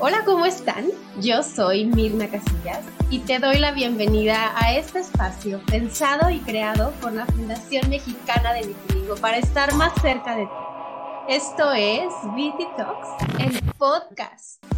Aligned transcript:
Hola, 0.00 0.22
¿cómo 0.24 0.46
están? 0.46 0.86
Yo 1.20 1.42
soy 1.42 1.84
Mirna 1.84 2.28
Casillas 2.28 2.84
y 3.10 3.18
te 3.18 3.40
doy 3.40 3.58
la 3.58 3.72
bienvenida 3.72 4.52
a 4.54 4.72
este 4.76 5.00
espacio 5.00 5.60
pensado 5.66 6.30
y 6.30 6.38
creado 6.38 6.92
por 7.00 7.12
la 7.12 7.26
Fundación 7.26 7.90
Mexicana 7.90 8.52
de 8.52 8.68
Vitiligo 8.68 9.16
para 9.16 9.38
estar 9.38 9.74
más 9.74 9.92
cerca 10.00 10.36
de 10.36 10.44
ti. 10.46 10.52
Esto 11.28 11.72
es 11.72 12.12
Viti 12.36 12.68
Talks, 12.76 13.08
el 13.40 13.60
podcast. 13.76 14.77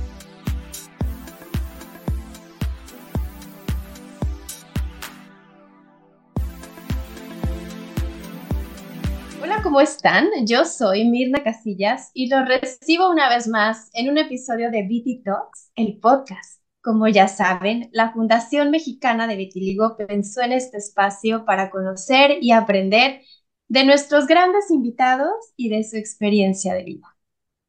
¿Cómo 9.71 9.83
están? 9.83 10.31
Yo 10.47 10.65
soy 10.65 11.09
Mirna 11.09 11.45
Casillas 11.45 12.11
y 12.13 12.29
los 12.29 12.45
recibo 12.45 13.09
una 13.09 13.29
vez 13.29 13.47
más 13.47 13.89
en 13.93 14.11
un 14.11 14.19
episodio 14.19 14.69
de 14.69 14.83
Viti 14.83 15.23
Talks, 15.23 15.71
el 15.77 16.01
podcast. 16.01 16.61
Como 16.83 17.07
ya 17.07 17.29
saben, 17.29 17.89
la 17.93 18.13
Fundación 18.13 18.73
Mexicana 18.73 19.29
de 19.29 19.37
Vitiligo 19.37 19.97
pensó 19.97 20.43
en 20.43 20.51
este 20.51 20.79
espacio 20.79 21.45
para 21.45 21.71
conocer 21.71 22.39
y 22.41 22.51
aprender 22.51 23.21
de 23.69 23.85
nuestros 23.85 24.27
grandes 24.27 24.73
invitados 24.73 25.31
y 25.57 25.69
de 25.69 25.85
su 25.85 25.97
experiencia 25.97 26.75
de 26.75 26.83
vida. 26.83 27.07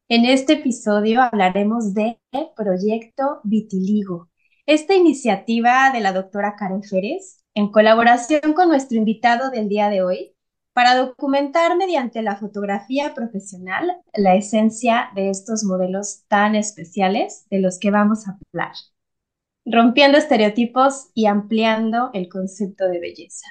En 0.08 0.24
este 0.24 0.54
episodio 0.54 1.22
hablaremos 1.22 1.94
de 1.94 2.18
Proyecto 2.56 3.38
Vitiligo, 3.44 4.28
esta 4.66 4.96
iniciativa 4.96 5.92
de 5.92 6.00
la 6.00 6.12
doctora 6.12 6.56
Karen 6.58 6.82
Férez, 6.82 7.44
en 7.54 7.70
colaboración 7.70 8.54
con 8.54 8.66
nuestro 8.66 8.98
invitado 8.98 9.52
del 9.52 9.68
día 9.68 9.88
de 9.88 10.02
hoy, 10.02 10.31
para 10.72 10.96
documentar 10.96 11.76
mediante 11.76 12.22
la 12.22 12.36
fotografía 12.36 13.14
profesional 13.14 14.00
la 14.14 14.34
esencia 14.34 15.10
de 15.14 15.30
estos 15.30 15.64
modelos 15.64 16.24
tan 16.28 16.54
especiales 16.54 17.46
de 17.50 17.60
los 17.60 17.78
que 17.78 17.90
vamos 17.90 18.26
a 18.26 18.38
hablar, 18.52 18.72
rompiendo 19.64 20.18
estereotipos 20.18 21.10
y 21.14 21.26
ampliando 21.26 22.10
el 22.14 22.28
concepto 22.28 22.88
de 22.88 23.00
belleza. 23.00 23.46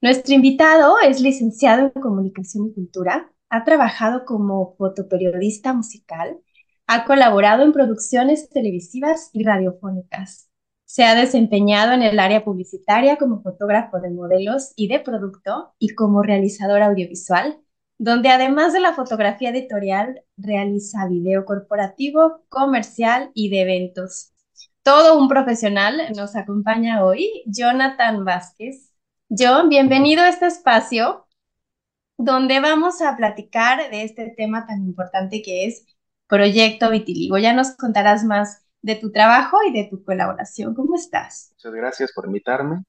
Nuestro 0.00 0.34
invitado 0.34 0.96
es 1.00 1.20
licenciado 1.20 1.92
en 1.94 2.02
Comunicación 2.02 2.68
y 2.68 2.74
Cultura, 2.74 3.30
ha 3.48 3.64
trabajado 3.64 4.24
como 4.24 4.74
fotoperiodista 4.76 5.72
musical, 5.72 6.38
ha 6.86 7.04
colaborado 7.04 7.64
en 7.64 7.72
producciones 7.72 8.48
televisivas 8.48 9.30
y 9.32 9.44
radiofónicas, 9.44 10.48
se 10.86 11.04
ha 11.04 11.14
desempeñado 11.16 11.92
en 11.92 12.02
el 12.02 12.18
área 12.20 12.44
publicitaria 12.44 13.16
como 13.16 13.42
fotógrafo 13.42 14.00
de 14.00 14.10
modelos 14.10 14.72
y 14.76 14.88
de 14.88 15.00
producto 15.00 15.74
y 15.80 15.94
como 15.94 16.22
realizador 16.22 16.80
audiovisual, 16.82 17.58
donde 17.98 18.28
además 18.30 18.72
de 18.72 18.80
la 18.80 18.94
fotografía 18.94 19.50
editorial 19.50 20.22
realiza 20.36 21.08
video 21.08 21.44
corporativo, 21.44 22.44
comercial 22.48 23.30
y 23.34 23.50
de 23.50 23.62
eventos. 23.62 24.32
Todo 24.84 25.18
un 25.18 25.28
profesional 25.28 26.00
nos 26.16 26.36
acompaña 26.36 27.04
hoy, 27.04 27.42
Jonathan 27.46 28.24
Vázquez. 28.24 28.92
John, 29.28 29.68
bienvenido 29.68 30.22
a 30.22 30.28
este 30.28 30.46
espacio 30.46 31.26
donde 32.16 32.60
vamos 32.60 33.02
a 33.02 33.16
platicar 33.16 33.90
de 33.90 34.04
este 34.04 34.32
tema 34.36 34.66
tan 34.66 34.84
importante 34.84 35.42
que 35.42 35.66
es 35.66 35.84
Proyecto 36.28 36.90
Vitiligo. 36.90 37.38
Ya 37.38 37.52
nos 37.52 37.72
contarás 37.72 38.24
más 38.24 38.65
de 38.86 38.96
tu 38.96 39.10
trabajo 39.12 39.58
y 39.68 39.72
de 39.72 39.84
tu 39.90 40.02
colaboración. 40.04 40.74
¿Cómo 40.74 40.94
estás? 40.96 41.52
Muchas 41.52 41.72
gracias 41.74 42.12
por 42.12 42.26
invitarme. 42.26 42.84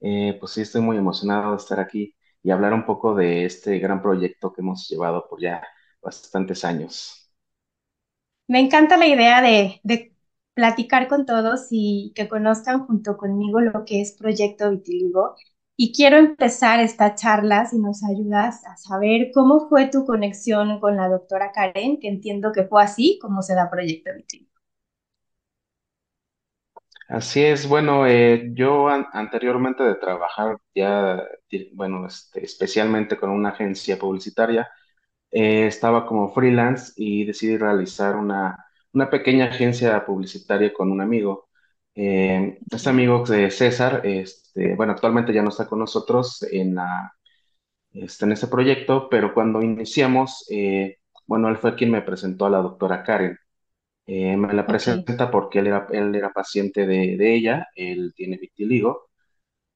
Eh, 0.00 0.36
pues 0.40 0.52
sí, 0.52 0.62
estoy 0.62 0.82
muy 0.82 0.96
emocionado 0.98 1.52
de 1.52 1.58
estar 1.58 1.80
aquí 1.80 2.14
y 2.42 2.50
hablar 2.50 2.74
un 2.74 2.86
poco 2.86 3.14
de 3.16 3.44
este 3.46 3.78
gran 3.80 4.02
proyecto 4.02 4.52
que 4.52 4.62
hemos 4.62 4.88
llevado 4.88 5.28
por 5.28 5.40
ya 5.42 5.62
bastantes 6.02 6.64
años. 6.64 7.30
Me 8.46 8.60
encanta 8.60 8.96
la 8.96 9.06
idea 9.06 9.40
de, 9.42 9.80
de 9.84 10.14
platicar 10.54 11.08
con 11.08 11.24
todos 11.26 11.68
y 11.70 12.12
que 12.14 12.28
conozcan 12.28 12.86
junto 12.86 13.16
conmigo 13.16 13.60
lo 13.60 13.84
que 13.84 14.00
es 14.00 14.12
Proyecto 14.12 14.70
Vitiligo. 14.70 15.34
Y 15.76 15.92
quiero 15.92 16.16
empezar 16.18 16.80
esta 16.80 17.14
charla, 17.14 17.66
si 17.66 17.78
nos 17.78 18.02
ayudas 18.04 18.64
a 18.66 18.76
saber 18.76 19.30
cómo 19.32 19.68
fue 19.68 19.86
tu 19.88 20.04
conexión 20.04 20.80
con 20.80 20.96
la 20.96 21.08
doctora 21.08 21.52
Karen, 21.52 22.00
que 22.00 22.08
entiendo 22.08 22.52
que 22.52 22.64
fue 22.64 22.82
así 22.82 23.18
como 23.22 23.42
se 23.42 23.54
da 23.54 23.70
Proyecto 23.70 24.10
Vitiligo. 24.16 24.47
Así 27.08 27.42
es, 27.42 27.66
bueno, 27.66 28.06
eh, 28.06 28.50
yo 28.54 28.88
anteriormente 28.88 29.82
de 29.82 29.94
trabajar 29.94 30.58
ya, 30.74 31.24
bueno, 31.74 32.06
este, 32.06 32.44
especialmente 32.44 33.16
con 33.16 33.30
una 33.30 33.48
agencia 33.50 33.98
publicitaria, 33.98 34.68
eh, 35.30 35.66
estaba 35.66 36.06
como 36.06 36.32
freelance 36.34 36.92
y 36.96 37.24
decidí 37.26 37.56
realizar 37.58 38.16
una, 38.16 38.64
una 38.92 39.10
pequeña 39.10 39.46
agencia 39.46 40.04
publicitaria 40.06 40.72
con 40.74 40.92
un 40.92 41.00
amigo. 41.02 41.48
Eh, 41.94 42.58
este 42.70 42.90
amigo 42.90 43.24
de 43.26 43.50
César, 43.50 44.02
este, 44.04 44.74
bueno, 44.76 44.92
actualmente 44.92 45.32
ya 45.32 45.42
no 45.42 45.50
está 45.50 45.66
con 45.68 45.80
nosotros 45.80 46.42
en 46.52 46.74
la, 46.76 47.12
este, 47.92 48.26
en 48.26 48.32
proyecto, 48.50 49.08
pero 49.10 49.34
cuando 49.34 49.62
iniciamos, 49.62 50.46
bueno, 51.26 51.48
él 51.48 51.58
fue 51.58 51.76
quien 51.76 51.90
me 51.92 52.02
presentó 52.02 52.46
a 52.46 52.50
la 52.50 52.58
doctora 52.58 53.02
Karen. 53.04 53.38
Eh, 54.08 54.36
me 54.38 54.52
la 54.54 54.66
presenta 54.66 55.30
porque 55.30 55.58
él 55.60 55.66
era, 55.68 55.86
él 55.92 56.14
era 56.14 56.32
paciente 56.32 56.86
de, 56.86 57.16
de 57.18 57.34
ella, 57.34 57.68
él 57.76 58.12
tiene 58.16 58.38
vitiligo, 58.38 59.10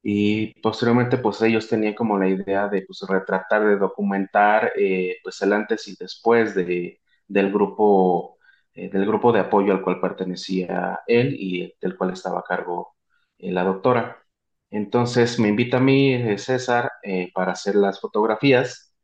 y 0.03 0.61
posteriormente 0.63 1.19
pues 1.19 1.43
ellos 1.43 1.69
tenían 1.69 1.95
como 1.95 2.19
la 2.19 2.29
idea 2.29 2.69
de 2.69 2.83
pues 2.87 3.01
retratar, 3.09 3.67
de 3.67 3.77
documentar 3.79 4.73
eh, 4.77 5.19
pues 5.25 5.41
el 5.43 5.53
antes 5.53 5.89
y 5.89 5.97
después 5.99 6.55
de, 6.55 7.01
del 7.29 7.53
grupo, 7.53 8.39
eh, 8.75 8.91
del 8.91 9.07
grupo 9.07 9.33
de 9.33 9.41
apoyo 9.41 9.73
al 9.73 9.83
cual 9.83 10.01
pertenecía 10.01 11.01
él 11.07 11.37
y 11.39 11.75
del 11.81 11.97
cual 11.97 12.13
estaba 12.13 12.41
a 12.41 12.45
cargo 12.45 12.97
la 13.39 13.65
doctora. 13.65 14.25
Entonces 14.71 15.39
me 15.41 15.49
invita 15.49 15.79
a 15.79 15.81
mí, 15.81 16.19
César, 16.39 16.91
para 17.35 17.53
hacer 17.53 17.75
las 17.77 18.01
fotografías 18.01 18.95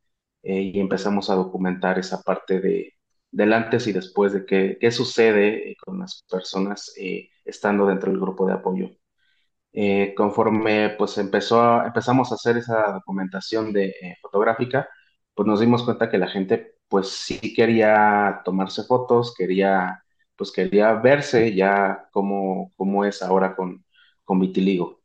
y 0.43 0.79
empezamos 0.81 1.31
a 1.31 1.35
documentar 1.37 1.99
esa 1.99 2.23
parte 2.23 2.61
de, 2.61 2.95
del 3.31 3.53
antes 3.53 3.87
y 3.87 3.93
después 3.93 4.33
de 4.33 4.47
qué, 4.47 4.79
qué 4.81 4.91
sucede 4.91 5.73
eh, 5.73 5.77
con 5.85 5.99
las 5.99 6.25
personas 6.31 6.93
eh, 6.99 7.31
estando 7.45 7.87
dentro 7.87 8.11
del 8.11 8.21
grupo 8.21 8.47
de 8.47 8.55
apoyo. 8.55 8.91
Eh, 9.73 10.15
conforme 10.17 10.91
pues 10.99 11.19
empezó 11.19 11.85
empezamos 11.85 12.33
a 12.33 12.37
hacer 12.37 12.57
esa 12.57 12.93
documentación 12.93 13.73
de, 13.73 13.95
fotográfica, 14.23 14.89
pues 15.35 15.47
nos 15.47 15.61
dimos 15.61 15.85
cuenta 15.85 16.09
que 16.11 16.19
la 16.19 16.29
gente 16.29 16.77
pues 16.89 17.09
sí 17.11 17.55
quería 17.55 18.41
tomarse 18.45 18.85
fotos, 18.85 19.35
quería 19.37 20.03
pues 20.37 20.53
quería 20.53 20.95
verse 20.95 21.55
ya 21.55 22.09
cómo, 22.13 22.73
cómo 22.77 23.05
es 23.05 23.23
ahora 23.23 23.57
con, 23.57 23.85
con 24.25 24.41
vitiligo. 24.41 25.01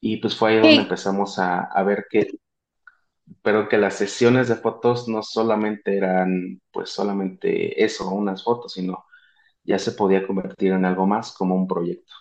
Y 0.00 0.18
pues 0.18 0.36
fue 0.36 0.50
ahí 0.52 0.56
donde 0.60 0.76
empezamos 0.82 1.38
a, 1.38 1.62
a 1.64 1.82
ver 1.84 2.06
que 2.10 2.28
pero 3.42 3.68
que 3.68 3.78
las 3.78 3.94
sesiones 3.94 4.48
de 4.48 4.56
fotos 4.56 5.08
no 5.08 5.22
solamente 5.22 5.96
eran 5.96 6.60
pues 6.70 6.90
solamente 6.90 7.82
eso, 7.82 8.10
unas 8.10 8.44
fotos, 8.44 8.72
sino 8.74 9.04
ya 9.64 9.78
se 9.78 9.92
podía 9.92 10.26
convertir 10.26 10.72
en 10.72 10.84
algo 10.84 11.06
más 11.06 11.32
como 11.32 11.54
un 11.54 11.66
proyecto. 11.66 12.12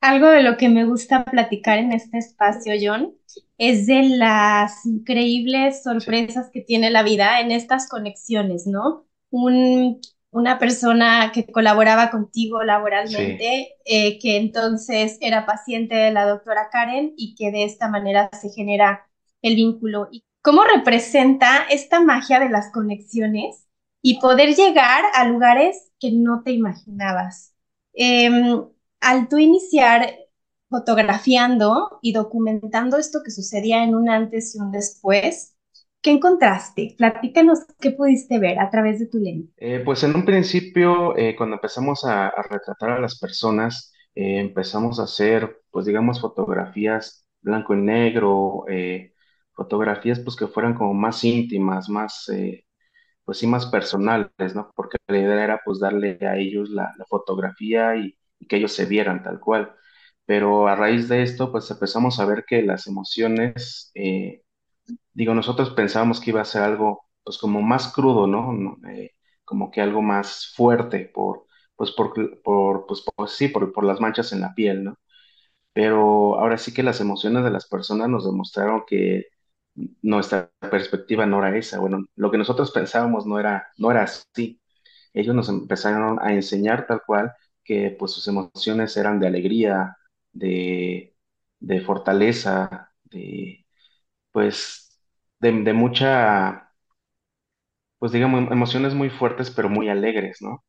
Algo 0.00 0.26
de 0.26 0.42
lo 0.42 0.56
que 0.56 0.68
me 0.68 0.84
gusta 0.84 1.24
platicar 1.24 1.78
en 1.78 1.92
este 1.92 2.18
espacio, 2.18 2.74
John, 2.80 3.14
es 3.56 3.86
de 3.86 4.02
las 4.16 4.84
increíbles 4.84 5.84
sorpresas 5.84 6.50
que 6.52 6.60
tiene 6.60 6.90
la 6.90 7.04
vida 7.04 7.40
en 7.40 7.52
estas 7.52 7.88
conexiones, 7.88 8.66
¿no? 8.66 9.06
una 9.30 10.58
persona 10.58 11.30
que 11.32 11.46
colaboraba 11.46 12.10
contigo 12.10 12.62
laboralmente, 12.64 13.76
eh, 13.84 14.18
que 14.18 14.36
entonces 14.36 15.16
era 15.20 15.46
paciente 15.46 15.94
de 15.94 16.10
la 16.10 16.26
doctora 16.26 16.68
Karen 16.70 17.14
y 17.16 17.34
que 17.34 17.50
de 17.50 17.64
esta 17.64 17.88
manera 17.88 18.28
se 18.38 18.50
genera 18.50 19.06
el 19.42 19.56
vínculo 19.56 20.08
y 20.10 20.24
cómo 20.40 20.64
representa 20.64 21.64
esta 21.70 22.00
magia 22.00 22.40
de 22.40 22.48
las 22.48 22.72
conexiones 22.72 23.66
y 24.02 24.20
poder 24.20 24.54
llegar 24.54 25.04
a 25.14 25.26
lugares 25.26 25.92
que 26.00 26.10
no 26.12 26.42
te 26.42 26.52
imaginabas. 26.52 27.54
Em, 27.94 28.64
al 29.00 29.28
tú 29.28 29.38
iniciar 29.38 30.14
fotografiando 30.68 31.98
y 32.00 32.12
documentando 32.12 32.96
esto 32.96 33.20
que 33.24 33.30
sucedía 33.30 33.84
en 33.84 33.94
un 33.94 34.08
antes 34.08 34.56
y 34.56 34.58
un 34.58 34.72
después, 34.72 35.54
¿qué 36.00 36.10
encontraste? 36.10 36.94
Platícanos 36.96 37.60
qué 37.78 37.92
pudiste 37.92 38.38
ver 38.38 38.58
a 38.58 38.70
través 38.70 38.98
de 38.98 39.06
tu 39.06 39.18
lente. 39.18 39.52
Eh, 39.58 39.82
pues 39.84 40.02
en 40.02 40.16
un 40.16 40.24
principio, 40.24 41.16
eh, 41.16 41.36
cuando 41.36 41.56
empezamos 41.56 42.04
a, 42.04 42.32
retratar 42.50 42.90
a 42.90 43.00
las 43.00 43.18
personas, 43.18 43.92
eh, 44.14 44.40
empezamos 44.40 44.98
a 44.98 45.04
hacer, 45.04 45.62
pues 45.70 45.86
digamos, 45.86 46.20
fotografías 46.20 47.26
blanco 47.40 47.74
y 47.74 47.78
negro, 47.78 48.64
fotografías 49.54 50.20
pues 50.20 50.36
que 50.36 50.46
fueran 50.48 50.74
como 50.74 50.94
más 50.94 51.24
íntimas, 51.24 51.88
más, 51.88 52.28
eh, 52.30 52.64
pues 53.24 53.38
sí, 53.38 53.46
más 53.46 53.66
personales, 53.66 54.54
¿no? 54.54 54.72
Porque 54.76 54.98
la 55.08 55.18
idea 55.18 55.44
era 55.44 55.60
pues 55.64 55.80
darle 55.80 56.18
a 56.22 56.36
ellos 56.38 56.70
la, 56.70 56.94
fotografía 57.08 57.96
y, 57.96 58.16
que 58.48 58.56
ellos 58.56 58.72
se 58.72 58.86
vieran 58.86 59.22
tal 59.22 59.40
cual. 59.40 59.74
Pero 60.26 60.68
a 60.68 60.76
raíz 60.76 61.08
de 61.08 61.22
esto 61.22 61.52
pues 61.52 61.70
empezamos 61.70 62.20
a 62.20 62.26
ver 62.26 62.44
que 62.46 62.62
las 62.62 62.86
emociones, 62.86 63.90
eh, 63.94 64.42
digo, 65.12 65.34
nosotros 65.34 65.70
pensábamos 65.70 66.20
que 66.20 66.30
iba 66.30 66.40
a 66.42 66.44
ser 66.44 66.62
algo 66.62 67.06
pues 67.24 67.38
como 67.38 67.62
más 67.62 67.92
crudo, 67.92 68.26
¿no? 68.26 68.78
Eh, 68.90 69.12
como 69.44 69.70
que 69.70 69.80
algo 69.80 70.02
más 70.02 70.52
fuerte 70.56 71.10
por, 71.14 71.46
pues 71.76 71.92
por, 71.92 72.12
por 72.42 72.86
pues, 72.86 73.04
sí, 73.32 73.48
por, 73.48 73.72
por 73.72 73.84
las 73.84 74.00
manchas 74.00 74.32
en 74.32 74.40
la 74.40 74.54
piel, 74.54 74.84
¿no? 74.84 74.98
Pero 75.72 76.38
ahora 76.38 76.58
sí 76.58 76.74
que 76.74 76.82
las 76.82 77.00
emociones 77.00 77.44
de 77.44 77.50
las 77.50 77.66
personas 77.68 78.08
nos 78.08 78.24
demostraron 78.26 78.84
que 78.86 79.26
nuestra 80.02 80.50
perspectiva 80.70 81.26
no 81.26 81.38
era 81.44 81.56
esa. 81.56 81.78
Bueno, 81.80 82.06
lo 82.16 82.30
que 82.30 82.38
nosotros 82.38 82.70
pensábamos 82.72 83.26
no 83.26 83.38
era, 83.40 83.68
no 83.78 83.90
era 83.90 84.02
así. 84.04 84.60
Ellos 85.14 85.34
nos 85.34 85.48
empezaron 85.48 86.18
a 86.22 86.34
enseñar 86.34 86.86
tal 86.86 87.02
cual 87.06 87.32
que 87.64 87.96
pues 87.98 88.12
sus 88.12 88.28
emociones 88.28 88.96
eran 88.96 89.20
de 89.20 89.26
alegría, 89.28 89.96
de, 90.32 91.16
de 91.60 91.80
fortaleza, 91.80 92.92
de 93.04 93.66
pues 94.32 94.90
de, 95.40 95.52
de 95.64 95.72
mucha, 95.72 96.72
pues 97.98 98.12
digamos, 98.12 98.50
emociones 98.50 98.94
muy 98.94 99.10
fuertes 99.10 99.50
pero 99.50 99.68
muy 99.68 99.88
alegres, 99.88 100.38
¿no? 100.42 100.64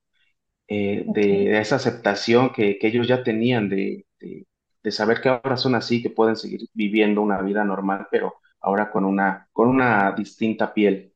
eh, 0.67 1.05
de, 1.07 1.21
de 1.51 1.59
esa 1.61 1.77
aceptación 1.77 2.51
que, 2.53 2.77
que 2.79 2.87
ellos 2.89 3.07
ya 3.07 3.23
tenían 3.23 3.69
de, 3.69 4.05
de 4.83 4.91
saber 4.91 5.21
que 5.21 5.29
ahora 5.29 5.57
son 5.57 5.75
así, 5.75 6.01
que 6.03 6.09
pueden 6.09 6.35
seguir 6.37 6.61
viviendo 6.73 7.21
una 7.21 7.41
vida 7.41 7.63
normal, 7.65 8.07
pero 8.11 8.35
ahora 8.63 8.91
con 8.91 9.05
una, 9.05 9.49
con 9.53 9.69
una 9.69 10.13
distinta 10.13 10.73
piel. 10.73 11.13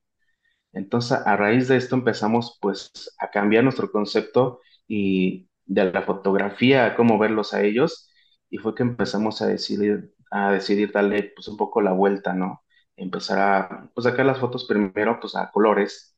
Entonces, 0.73 1.19
a 1.25 1.35
raíz 1.37 1.67
de 1.67 1.77
esto 1.77 1.95
empezamos 1.95 2.57
pues 2.61 2.91
a 3.19 3.29
cambiar 3.31 3.63
nuestro 3.63 3.91
concepto 3.91 4.61
y 4.87 5.49
de 5.65 5.91
la 5.91 6.03
fotografía 6.03 6.95
cómo 6.95 7.17
verlos 7.19 7.53
a 7.53 7.63
ellos 7.63 8.09
y 8.49 8.57
fue 8.59 8.75
que 8.75 8.83
empezamos 8.83 9.41
a 9.41 9.47
decidir, 9.47 10.13
a 10.31 10.51
decidir 10.51 10.91
darle 10.91 11.33
pues 11.35 11.47
un 11.47 11.57
poco 11.57 11.81
la 11.81 11.93
vuelta, 11.93 12.33
¿no? 12.33 12.63
Empezar 12.95 13.39
a 13.39 13.91
pues, 13.93 14.05
sacar 14.05 14.25
las 14.25 14.39
fotos 14.39 14.65
primero 14.65 15.19
pues 15.19 15.35
a 15.35 15.51
colores 15.51 16.15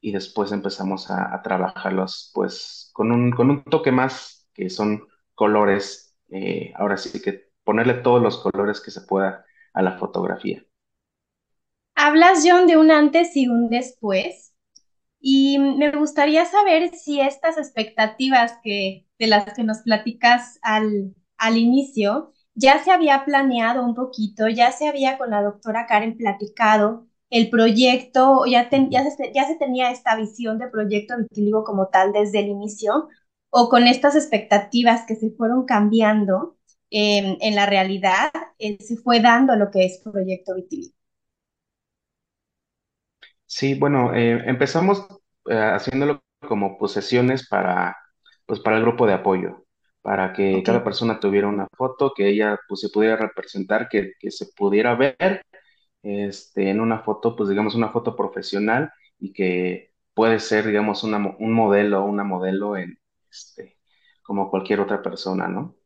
y 0.00 0.12
después 0.12 0.52
empezamos 0.52 1.10
a, 1.10 1.34
a 1.34 1.42
trabajarlos 1.42 2.30
pues 2.34 2.90
con 2.92 3.12
un, 3.12 3.30
con 3.32 3.50
un 3.50 3.64
toque 3.64 3.92
más 3.92 4.48
que 4.54 4.68
son 4.70 5.06
colores, 5.34 6.16
eh, 6.30 6.72
ahora 6.76 6.96
sí 6.96 7.20
que 7.22 7.50
ponerle 7.64 7.94
todos 7.94 8.22
los 8.22 8.38
colores 8.38 8.80
que 8.80 8.90
se 8.90 9.02
pueda 9.02 9.44
a 9.74 9.82
la 9.82 9.98
fotografía. 9.98 10.64
Hablas, 12.04 12.42
John, 12.44 12.66
de 12.66 12.76
un 12.76 12.90
antes 12.90 13.36
y 13.36 13.46
un 13.46 13.68
después. 13.68 14.52
Y 15.20 15.60
me 15.60 15.92
gustaría 15.92 16.44
saber 16.46 16.90
si 16.96 17.20
estas 17.20 17.58
expectativas 17.58 18.58
que, 18.64 19.06
de 19.20 19.28
las 19.28 19.54
que 19.54 19.62
nos 19.62 19.82
platicas 19.82 20.58
al, 20.62 21.14
al 21.38 21.58
inicio, 21.58 22.32
ya 22.56 22.82
se 22.82 22.90
había 22.90 23.24
planeado 23.24 23.84
un 23.84 23.94
poquito, 23.94 24.48
ya 24.48 24.72
se 24.72 24.88
había 24.88 25.16
con 25.16 25.30
la 25.30 25.42
doctora 25.42 25.86
Karen 25.86 26.16
platicado 26.16 27.06
el 27.30 27.48
proyecto, 27.50 28.46
ya, 28.46 28.68
se 28.68 29.56
tenía 29.60 29.92
esta 29.92 30.16
visión 30.16 30.58
de 30.58 30.66
proyecto 30.70 31.14
vitiligo 31.18 31.62
como 31.62 31.86
tal 31.86 32.12
desde 32.12 32.40
el 32.40 32.48
inicio, 32.48 33.10
o 33.50 33.68
con 33.68 33.86
estas 33.86 34.16
expectativas 34.16 35.06
que 35.06 35.14
se 35.14 35.30
fueron 35.30 35.66
cambiando 35.66 36.56
eh, 36.90 37.38
en 37.40 37.54
la 37.54 37.66
realidad, 37.66 38.32
eh, 38.58 38.76
se 38.82 38.96
fue 38.96 39.20
dando 39.20 39.54
lo 39.54 39.70
que 39.70 39.86
es 39.86 40.00
proyecto 40.02 40.56
vitiligo. 40.56 40.96
Sí, 43.54 43.74
bueno, 43.78 44.14
eh, 44.14 44.42
empezamos 44.46 45.06
eh, 45.46 45.54
haciéndolo 45.58 46.22
como 46.48 46.78
posesiones 46.78 47.48
para, 47.48 47.96
pues, 48.46 48.60
para 48.60 48.76
el 48.78 48.82
grupo 48.82 49.06
de 49.06 49.12
apoyo, 49.14 49.66
para 50.00 50.32
que 50.32 50.62
cada 50.62 50.82
persona 50.82 51.20
tuviera 51.20 51.48
una 51.48 51.68
foto, 51.76 52.12
que 52.16 52.28
ella 52.28 52.58
pues, 52.68 52.80
se 52.80 52.88
pudiera 52.88 53.16
representar, 53.16 53.88
que, 53.88 54.12
que 54.18 54.30
se 54.30 54.46
pudiera 54.56 54.94
ver 54.94 55.42
este, 56.02 56.70
en 56.70 56.80
una 56.80 57.00
foto, 57.00 57.36
pues 57.36 57.48
digamos 57.50 57.74
una 57.76 57.90
foto 57.90 58.16
profesional 58.16 58.92
y 59.18 59.32
que 59.32 59.92
puede 60.14 60.40
ser, 60.40 60.66
digamos, 60.66 61.04
una 61.04 61.18
un 61.38 61.52
modelo 61.54 62.02
o 62.04 62.06
una 62.06 62.24
modelo 62.24 62.76
en, 62.76 62.98
este, 63.30 63.78
como 64.24 64.50
cualquier 64.50 64.80
otra 64.80 65.02
persona, 65.02 65.48
¿no? 65.48 65.76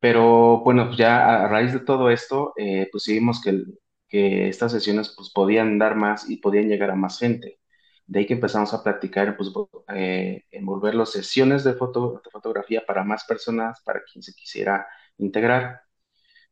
Pero 0.00 0.60
bueno, 0.60 0.86
pues 0.86 0.98
ya 0.98 1.44
a 1.44 1.48
raíz 1.48 1.72
de 1.72 1.80
todo 1.80 2.10
esto, 2.10 2.52
eh, 2.56 2.88
pues 2.92 3.04
sí 3.04 3.14
vimos 3.14 3.40
que, 3.42 3.50
el- 3.50 3.78
que 4.08 4.48
estas 4.48 4.72
sesiones 4.72 5.12
pues 5.16 5.30
podían 5.30 5.78
dar 5.78 5.96
más 5.96 6.28
y 6.30 6.38
podían 6.38 6.68
llegar 6.68 6.90
a 6.90 6.96
más 6.96 7.18
gente. 7.18 7.60
De 8.06 8.20
ahí 8.20 8.26
que 8.26 8.34
empezamos 8.34 8.72
a 8.74 8.82
platicar, 8.84 9.36
pues 9.36 9.50
eh, 9.94 10.44
envolver 10.52 10.94
las 10.94 11.10
sesiones 11.12 11.64
de 11.64 11.74
foto, 11.74 12.20
de 12.24 12.30
fotografía 12.30 12.84
para 12.86 13.04
más 13.04 13.24
personas, 13.24 13.80
para 13.84 14.02
quien 14.04 14.22
se 14.22 14.34
quisiera 14.34 14.86
integrar. 15.18 15.80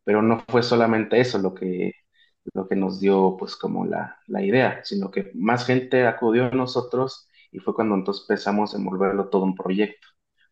Pero 0.04 0.22
no 0.22 0.44
fue 0.48 0.62
solamente 0.62 1.20
eso 1.20 1.38
lo 1.38 1.54
que, 1.54 1.92
lo 2.54 2.68
que 2.68 2.76
nos 2.76 3.00
dio 3.00 3.36
pues 3.38 3.56
como 3.56 3.86
la, 3.86 4.18
la 4.26 4.42
idea, 4.42 4.80
sino 4.84 5.10
que 5.10 5.30
más 5.34 5.66
gente 5.66 6.06
acudió 6.06 6.46
a 6.46 6.50
nosotros 6.50 7.28
y 7.50 7.58
fue 7.60 7.74
cuando 7.74 7.94
entonces 7.94 8.24
empezamos 8.28 8.74
a 8.74 8.78
envolverlo 8.78 9.28
todo 9.30 9.44
un 9.44 9.54
proyecto 9.54 10.08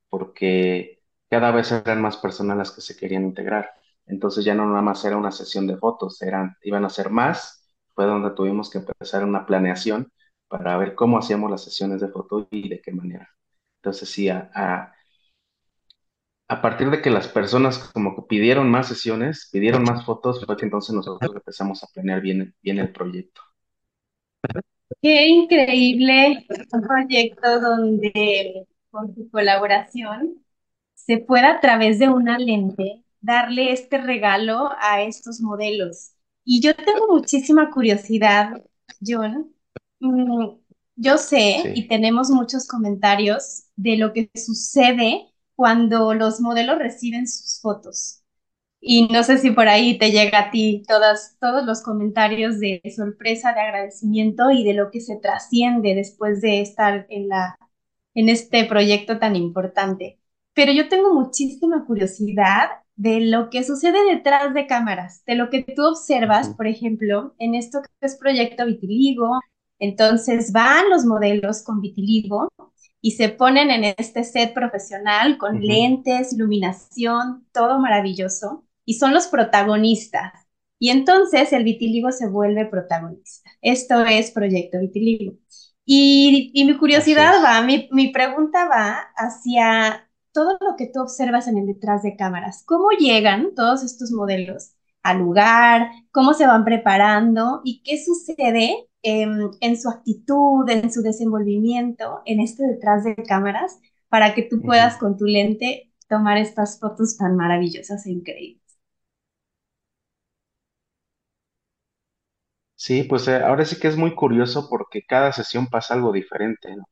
porque 0.08 1.02
cada 1.31 1.50
vez 1.52 1.72
eran 1.72 2.02
más 2.02 2.16
personas 2.19 2.58
las 2.58 2.72
que 2.72 2.81
se 2.82 2.96
querían 2.96 3.25
integrar. 3.25 3.70
Entonces 4.06 4.44
ya 4.44 4.54
no 4.54 4.66
nada 4.66 4.82
más 4.82 5.04
era 5.04 5.16
una 5.16 5.31
sesión 5.32 5.66
de 5.66 5.76
fotos, 5.76 6.20
eran, 6.22 6.56
iban 6.62 6.84
a 6.84 6.90
ser 6.90 7.10
más. 7.10 7.72
Fue 7.94 8.06
donde 8.06 8.31
tuvimos 8.31 8.70
que 8.70 8.78
empezar 8.78 9.25
una 9.25 9.46
planeación 9.46 10.10
para 10.49 10.76
ver 10.76 10.94
cómo 10.94 11.19
hacíamos 11.19 11.50
las 11.50 11.64
sesiones 11.64 12.00
de 12.00 12.08
fotos 12.08 12.46
y 12.50 12.69
de 12.69 12.81
qué 12.81 12.93
manera. 12.93 13.28
Entonces 13.76 14.08
sí, 14.10 14.28
a, 14.28 14.50
a, 16.49 16.62
partir 16.62 16.90
de 16.90 17.00
que 17.02 17.10
las 17.10 17.28
personas 17.28 17.78
como 17.93 18.14
que 18.14 18.22
pidieron 18.28 18.70
más 18.70 18.88
sesiones, 18.88 19.49
pidieron 19.52 19.82
más 19.82 20.04
fotos, 20.04 20.44
fue 20.44 20.56
que 20.56 20.64
entonces 20.66 20.94
nosotros 20.94 21.32
empezamos 21.34 21.82
a 21.82 21.88
planear 21.93 22.20
bien, 22.20 22.54
bien 22.62 22.78
el 22.78 22.93
proyecto. 22.93 23.40
Qué 25.00 25.26
increíble 25.26 26.46
proyecto 26.87 27.60
donde 27.60 28.66
con 28.90 29.14
tu 29.14 29.31
colaboración 29.31 30.44
se 30.94 31.19
pueda 31.19 31.52
a 31.56 31.60
través 31.60 31.99
de 31.99 32.08
una 32.08 32.38
lente 32.38 33.02
darle 33.22 33.72
este 33.72 33.98
regalo 33.98 34.70
a 34.80 35.02
estos 35.02 35.40
modelos. 35.40 36.12
Y 36.44 36.60
yo 36.62 36.74
tengo 36.76 37.08
muchísima 37.10 37.70
curiosidad, 37.70 38.64
John. 39.06 39.54
Mm, 40.00 40.58
Yo 40.96 41.19
sé 41.19 41.70
y 41.74 41.88
tenemos 41.88 42.30
muchos 42.30 42.66
comentarios 42.69 43.64
de 43.76 43.96
lo 43.96 44.12
que 44.12 44.30
sucede 44.34 45.28
cuando 45.56 46.14
los 46.14 46.40
modelos 46.40 46.78
reciben 46.78 47.26
sus 47.28 47.60
fotos. 47.60 48.22
Y 48.80 49.08
no 49.08 49.22
sé 49.22 49.38
si 49.38 49.50
por 49.52 49.68
ahí 49.68 49.98
te 49.98 50.10
llega 50.10 50.40
a 50.40 50.50
ti 50.50 50.82
todas, 50.88 51.37
todos 51.40 51.64
los 51.64 51.82
comentarios 51.82 52.58
de 52.61 52.82
sorpresa, 52.97 53.52
de 53.54 53.61
agradecimiento 53.61 54.50
y 54.50 54.64
de 54.64 54.75
lo 54.75 54.90
que 54.90 55.00
se 55.00 55.16
trasciende 55.16 55.94
después 55.94 56.40
de 56.40 56.61
estar 56.62 57.06
en 57.08 57.28
la, 57.28 57.58
en 58.14 58.28
este 58.28 58.64
proyecto 58.64 59.18
tan 59.18 59.37
importante. 59.37 60.20
Pero 60.54 60.73
yo 60.73 60.88
tengo 60.88 61.14
muchísima 61.14 61.85
curiosidad 61.87 62.70
de 63.02 63.21
lo 63.21 63.50
que 63.50 63.64
sucede 63.64 63.99
detrás 64.14 64.54
de 64.54 64.66
cámaras, 64.68 65.25
de 65.26 65.35
lo 65.35 65.50
que 65.50 65.62
tú 65.64 65.82
observas, 65.85 66.50
por 66.50 66.68
ejemplo, 66.68 67.35
en 67.38 67.54
esto 67.56 67.82
que 67.82 68.06
es 68.06 68.16
Proyecto 68.16 68.64
Vitiligo. 68.66 69.40
Entonces 69.80 70.52
van 70.52 70.88
los 70.90 71.04
modelos 71.04 71.62
con 71.64 71.80
vitiligo 71.80 72.49
y 73.00 73.12
se 73.12 73.28
ponen 73.28 73.71
en 73.73 73.94
este 73.99 74.23
set 74.23 74.54
profesional 74.54 75.37
con 75.37 75.61
lentes, 75.61 76.32
iluminación, 76.32 77.44
todo 77.52 77.80
maravilloso 77.80 78.64
y 78.85 78.94
son 78.94 79.12
los 79.14 79.26
protagonistas. 79.26 80.32
Y 80.78 80.90
entonces 80.90 81.52
el 81.52 81.64
vitiligo 81.64 82.12
se 82.12 82.28
vuelve 82.28 82.66
protagonista. 82.66 83.50
Esto 83.62 84.04
es 84.04 84.30
Proyecto 84.30 84.78
Vitiligo. 84.78 85.35
Y, 85.85 86.52
y 86.54 86.64
mi 86.64 86.76
curiosidad 86.78 87.42
va, 87.44 87.62
mi, 87.62 87.88
mi 87.92 88.12
pregunta 88.12 88.68
va 88.68 88.99
hacia 89.16 90.09
todo 90.32 90.52
lo 90.60 90.76
que 90.76 90.86
tú 90.92 91.00
observas 91.02 91.48
en 91.48 91.58
el 91.58 91.66
detrás 91.66 92.02
de 92.02 92.16
cámaras. 92.16 92.64
¿Cómo 92.66 92.90
llegan 92.98 93.54
todos 93.54 93.82
estos 93.84 94.12
modelos 94.12 94.72
al 95.02 95.18
lugar? 95.20 95.90
¿Cómo 96.10 96.34
se 96.34 96.46
van 96.46 96.64
preparando? 96.64 97.60
¿Y 97.64 97.82
qué 97.82 98.02
sucede 98.02 98.88
em, 99.02 99.50
en 99.60 99.80
su 99.80 99.88
actitud, 99.90 100.68
en 100.70 100.92
su 100.92 101.02
desenvolvimiento, 101.02 102.22
en 102.26 102.40
este 102.40 102.66
detrás 102.66 103.04
de 103.04 103.14
cámaras, 103.16 103.78
para 104.08 104.34
que 104.34 104.42
tú 104.42 104.64
puedas 104.64 104.96
con 104.98 105.16
tu 105.16 105.24
lente 105.26 105.92
tomar 106.08 106.38
estas 106.38 106.78
fotos 106.80 107.16
tan 107.16 107.36
maravillosas 107.36 108.06
e 108.06 108.12
increíbles? 108.12 108.62
Sí, 112.74 113.04
pues 113.04 113.28
eh, 113.28 113.36
ahora 113.36 113.64
sí 113.64 113.78
que 113.80 113.88
es 113.88 113.96
muy 113.96 114.14
curioso 114.14 114.68
porque 114.68 115.02
cada 115.08 115.32
sesión 115.32 115.68
pasa 115.68 115.94
algo 115.94 116.12
diferente, 116.12 116.76
¿no? 116.76 116.84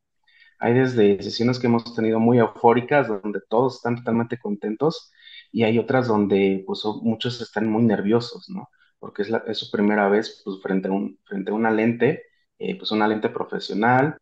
Hay 0.61 0.75
desde 0.75 1.23
sesiones 1.23 1.59
que 1.59 1.67
hemos 1.69 1.95
tenido 1.95 2.21
muy 2.21 2.39
eufóricas, 2.39 3.09
donde 3.09 3.41
todos 3.49 3.77
están 3.77 3.97
totalmente 3.97 4.39
contentos, 4.39 5.13
y 5.53 5.65
hay 5.65 5.79
otras 5.79 6.09
donde 6.09 6.63
pues, 6.67 6.83
muchos 7.03 7.41
están 7.41 7.69
muy 7.69 7.83
nerviosos, 7.85 8.49
¿no? 8.51 8.69
Porque 8.99 9.23
es, 9.23 9.31
la- 9.31 9.45
es 9.47 9.59
su 9.59 9.71
primera 9.71 10.09
vez 10.09 10.43
pues, 10.45 10.61
frente 10.63 10.89
a 10.89 10.93
un, 10.93 11.19
frente 11.25 11.51
a 11.51 11.55
una 11.55 11.71
lente, 11.71 12.25
eh, 12.59 12.77
pues 12.79 12.91
una 12.93 13.09
lente 13.09 13.31
profesional, 13.31 14.19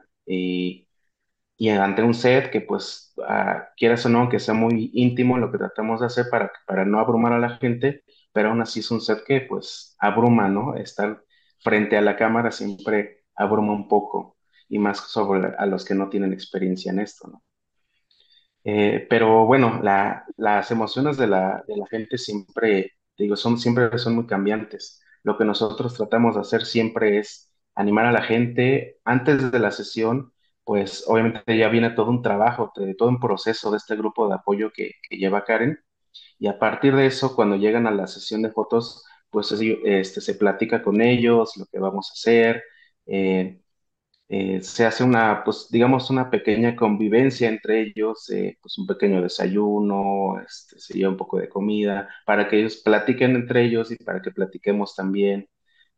y 1.57 1.71
ante 1.71 2.03
un 2.03 2.15
set 2.15 2.51
que 2.51 2.61
pues 2.61 3.13
ah, 3.27 3.69
quieras 3.77 4.07
o 4.07 4.09
no, 4.09 4.29
que 4.29 4.39
sea 4.41 4.55
muy 4.55 4.91
íntimo 4.95 5.39
lo 5.39 5.51
que 5.51 5.59
tratamos 5.59 6.01
de 6.01 6.07
hacer 6.07 6.27
para, 6.31 6.53
para 6.67 6.85
no 6.85 7.01
abrumar 7.01 7.33
a 7.33 7.39
la 7.41 7.57
gente, 7.59 8.05
pero 8.33 8.51
aún 8.51 8.61
así 8.63 8.81
es 8.81 8.91
un 8.91 9.01
set 9.01 9.25
que 9.27 9.41
pues 9.43 9.97
abruma, 9.99 10.49
¿no? 10.49 10.77
Estar 10.77 11.25
frente 11.61 11.97
a 11.97 12.01
la 12.03 12.17
cámara 12.17 12.53
siempre 12.53 13.25
abruma 13.35 13.73
un 13.73 13.89
poco 13.89 14.38
y 14.69 14.79
más 14.79 14.99
sobre 15.11 15.55
a 15.59 15.67
los 15.67 15.85
que 15.85 15.95
no 15.95 16.09
tienen 16.09 16.33
experiencia 16.33 16.93
en 16.93 17.01
esto, 17.01 17.29
¿no? 17.29 17.43
Eh, 18.65 19.07
pero 19.09 19.47
bueno, 19.47 19.81
la- 19.83 20.25
las 20.37 20.71
emociones 20.71 21.17
de 21.17 21.27
la, 21.27 21.65
de 21.67 21.77
la 21.77 21.87
gente 21.87 22.19
siempre, 22.19 22.93
digo, 23.17 23.37
son, 23.37 23.59
siempre 23.59 23.97
son 23.99 24.15
muy 24.15 24.27
cambiantes. 24.27 25.01
Lo 25.23 25.39
que 25.39 25.45
nosotros 25.45 25.95
tratamos 25.95 26.35
de 26.35 26.41
hacer 26.43 26.65
siempre 26.67 27.19
es 27.19 27.53
animar 27.75 28.07
a 28.07 28.13
la 28.13 28.23
gente 28.23 28.99
antes 29.05 29.51
de 29.53 29.59
la 29.59 29.71
sesión, 29.71 30.33
pues 30.65 31.05
obviamente 31.09 31.57
ya 31.57 31.69
viene 31.69 31.91
todo 31.91 32.11
un 32.11 32.23
trabajo, 32.23 32.73
todo 32.99 33.09
un 33.09 33.21
proceso 33.21 33.71
de 33.71 33.79
este 33.79 33.97
grupo 33.97 34.29
de 34.29 34.35
apoyo 34.35 34.71
que, 34.75 34.93
que 35.09 35.17
lleva 35.17 35.45
Karen. 35.45 35.79
Y 36.39 36.47
a 36.49 36.59
partir 36.59 36.95
de 36.97 37.07
eso, 37.07 37.35
cuando 37.37 37.57
llegan 37.57 37.87
a 37.87 37.91
la 37.91 38.07
sesión 38.07 38.43
de 38.43 38.51
fotos, 38.53 39.05
pues 39.31 39.53
este, 39.53 40.21
se 40.21 40.35
platica 40.35 40.83
con 40.83 41.01
ellos 41.03 41.57
lo 41.57 41.67
que 41.67 41.79
vamos 41.79 42.11
a 42.11 42.13
hacer. 42.15 42.63
eh, 43.07 43.61
eh, 44.29 44.61
se 44.63 44.85
hace 44.87 45.05
una, 45.05 45.43
pues 45.45 45.69
digamos, 45.71 46.11
una 46.11 46.31
pequeña 46.31 46.77
convivencia 46.77 47.49
entre 47.49 47.81
ellos, 47.83 48.29
eh, 48.31 48.59
pues 48.61 48.77
un 48.79 48.87
pequeño 48.87 49.23
desayuno, 49.23 50.41
este, 50.41 50.79
sería 50.81 51.09
un 51.09 51.17
poco 51.17 51.39
de 51.39 51.49
comida, 51.49 52.09
para 52.27 52.49
que 52.49 52.61
ellos 52.61 52.77
platiquen 52.79 53.37
entre 53.37 53.65
ellos 53.65 53.91
y 53.91 53.97
para 53.97 54.21
que 54.23 54.31
platiquemos 54.31 54.95
también, 54.95 55.49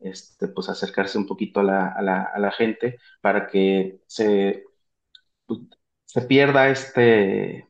este, 0.01 0.49
pues 0.49 0.69
acercarse 0.69 1.19
un 1.19 1.27
poquito 1.27 1.61
a 1.61 1.63
la, 1.65 1.89
a 1.89 2.03
la, 2.03 2.23
a 2.25 2.39
la 2.39 2.53
gente, 2.53 2.99
para 3.21 3.47
que 3.49 4.01
se, 4.07 4.65
pues, 5.47 5.61
se 6.07 6.23
pierda 6.23 6.69
este, 6.71 7.69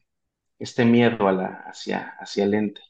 este 0.58 0.84
miedo 0.86 1.28
a 1.28 1.32
la, 1.32 1.46
hacia, 1.66 2.16
hacia 2.20 2.44
el 2.44 2.54
ente. 2.54 2.82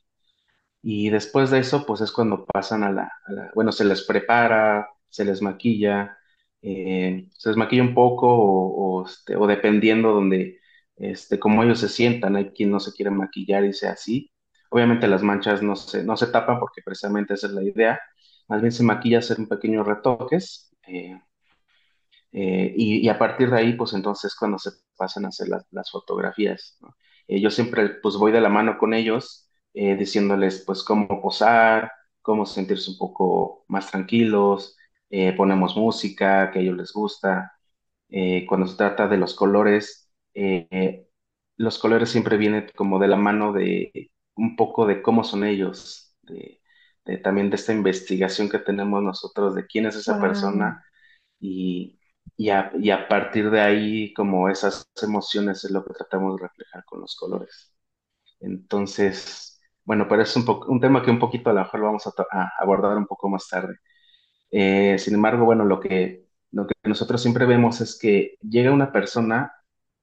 Y 0.82 1.10
después 1.10 1.50
de 1.50 1.58
eso, 1.60 1.84
pues 1.86 2.00
es 2.00 2.12
cuando 2.12 2.44
pasan 2.46 2.84
a 2.84 2.90
la, 2.92 3.12
a 3.26 3.32
la- 3.32 3.50
bueno, 3.54 3.72
se 3.72 3.84
les 3.84 4.02
prepara, 4.04 4.88
se 5.08 5.24
les 5.24 5.42
maquilla, 5.42 6.18
eh, 6.62 7.28
se 7.36 7.48
les 7.50 7.56
maquilla 7.56 7.82
un 7.82 7.94
poco 7.94 8.28
o, 8.28 9.00
o, 9.02 9.06
este, 9.06 9.36
o 9.36 9.46
dependiendo 9.46 10.12
donde, 10.12 10.60
este, 10.96 11.38
como 11.38 11.62
ellos 11.62 11.80
se 11.80 11.88
sientan, 11.88 12.36
hay 12.36 12.50
quien 12.50 12.70
no 12.70 12.80
se 12.80 12.92
quiere 12.92 13.10
maquillar 13.10 13.64
y 13.64 13.72
sea 13.72 13.92
así. 13.92 14.32
Obviamente 14.70 15.08
las 15.08 15.22
manchas 15.22 15.62
no 15.62 15.76
se, 15.76 16.04
no 16.04 16.16
se 16.16 16.28
tapan 16.28 16.60
porque 16.60 16.82
precisamente 16.84 17.34
esa 17.34 17.48
es 17.48 17.52
la 17.54 17.62
idea. 17.64 18.00
Más 18.48 18.60
bien 18.62 18.72
se 18.72 18.82
maquilla 18.84 19.18
hacer 19.18 19.38
un 19.40 19.48
pequeños 19.48 19.86
retoques. 19.86 20.72
eh, 20.86 21.18
eh, 22.32 22.72
y, 22.76 22.98
y 23.06 23.08
a 23.08 23.18
partir 23.18 23.50
de 23.50 23.58
ahí, 23.58 23.72
pues 23.74 23.92
entonces 23.92 24.34
cuando 24.36 24.58
se 24.58 24.70
pasan 24.96 25.24
a 25.24 25.28
hacer 25.28 25.48
las, 25.48 25.64
las 25.70 25.90
fotografías, 25.90 26.76
¿no? 26.80 26.94
Eh, 27.28 27.40
yo 27.40 27.50
siempre 27.50 27.88
pues 28.02 28.16
voy 28.16 28.32
de 28.32 28.40
la 28.40 28.48
mano 28.48 28.78
con 28.78 28.94
ellos, 28.94 29.48
eh, 29.74 29.96
diciéndoles 29.96 30.62
pues 30.66 30.82
cómo 30.82 31.20
posar, 31.22 31.90
cómo 32.22 32.46
sentirse 32.46 32.90
un 32.90 32.98
poco 32.98 33.64
más 33.68 33.90
tranquilos, 33.90 34.76
eh, 35.10 35.34
ponemos 35.36 35.76
música 35.76 36.50
que 36.52 36.60
a 36.60 36.62
ellos 36.62 36.76
les 36.76 36.92
gusta. 36.92 37.52
Eh, 38.08 38.46
cuando 38.48 38.66
se 38.66 38.76
trata 38.76 39.08
de 39.08 39.16
los 39.18 39.34
colores, 39.34 40.10
eh, 40.34 41.06
los 41.56 41.78
colores 41.78 42.10
siempre 42.10 42.36
vienen 42.36 42.68
como 42.76 42.98
de 42.98 43.08
la 43.08 43.16
mano 43.16 43.52
de 43.52 44.10
un 44.36 44.56
poco 44.56 44.86
de 44.86 45.02
cómo 45.02 45.24
son 45.24 45.44
ellos, 45.44 46.16
de, 46.22 46.60
de 47.04 47.18
también 47.18 47.50
de 47.50 47.56
esta 47.56 47.72
investigación 47.72 48.48
que 48.48 48.58
tenemos 48.58 49.02
nosotros 49.02 49.54
de 49.54 49.66
quién 49.66 49.86
es 49.86 49.96
esa 49.96 50.18
Wow. 50.18 50.20
persona 50.20 50.84
y, 51.40 52.00
y, 52.36 52.50
a, 52.50 52.72
y 52.78 52.90
a 52.90 53.08
partir 53.08 53.50
de 53.50 53.60
ahí, 53.60 54.12
como 54.14 54.48
esas 54.48 54.86
emociones 55.02 55.64
es 55.64 55.70
lo 55.70 55.84
que 55.84 55.94
tratamos 55.94 56.36
de 56.36 56.48
reflejar 56.48 56.84
con 56.86 57.00
los 57.00 57.16
colores. 57.16 57.74
Entonces, 58.40 59.60
bueno, 59.84 60.06
pero 60.08 60.22
es 60.22 60.36
un, 60.36 60.80
tema 60.80 61.02
que 61.02 61.10
un 61.10 61.18
poquito 61.18 61.50
a 61.50 61.52
lo 61.54 61.60
mejor 61.62 61.80
lo 61.80 61.86
vamos 61.86 62.06
a 62.06 62.12
abordar 62.60 62.96
un 62.96 63.06
poco 63.06 63.28
más 63.28 63.48
tarde. 63.48 63.76
Eh, 64.50 64.98
sin 64.98 65.14
embargo, 65.14 65.44
bueno, 65.44 65.64
lo 65.64 65.80
que, 65.80 66.26
lo 66.52 66.66
que 66.66 66.74
nosotros 66.84 67.22
siempre 67.22 67.46
vemos 67.46 67.80
es 67.80 67.98
que 67.98 68.36
llega 68.42 68.72
una 68.72 68.92
persona 68.92 69.52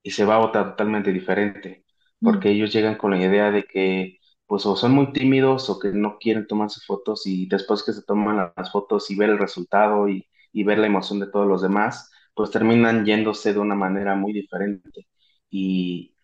y 0.04 0.12
se 0.12 0.26
va 0.26 0.36
a 0.36 0.40
otra 0.40 0.66
totalmente 0.72 1.12
diferente, 1.12 1.86
Mm. 2.20 2.32
porque 2.32 2.50
ellos 2.50 2.72
llegan 2.74 2.96
con 2.98 3.12
la 3.12 3.18
idea 3.24 3.52
de 3.52 3.64
que 3.66 4.20
pues 4.48 4.66
o 4.66 4.76
son 4.78 4.94
muy 4.94 5.12
tímidos 5.12 5.70
o 5.70 5.78
que 5.80 5.90
no 5.90 6.18
quieren 6.20 6.48
tomarse 6.48 6.80
fotos 6.86 7.28
y 7.28 7.48
después 7.50 7.84
que 7.84 7.92
se 7.94 8.02
toman 8.04 8.38
la- 8.38 8.54
las 8.56 8.72
fotos 8.72 9.12
y 9.12 9.16
ver 9.18 9.30
el 9.30 9.40
resultado 9.40 10.08
y, 10.10 10.26
y 10.54 10.64
ver 10.64 10.80
la 10.80 10.88
emoción 10.88 11.20
de 11.20 11.28
todos 11.28 11.48
los 11.48 11.62
demás, 11.62 12.10
pues 12.34 12.50
terminan 12.52 13.06
yéndose 13.06 13.54
de 13.54 13.60
una 13.60 13.76
manera 13.76 14.16
muy 14.16 14.32
diferente. 14.34 15.08
Y 15.50 16.16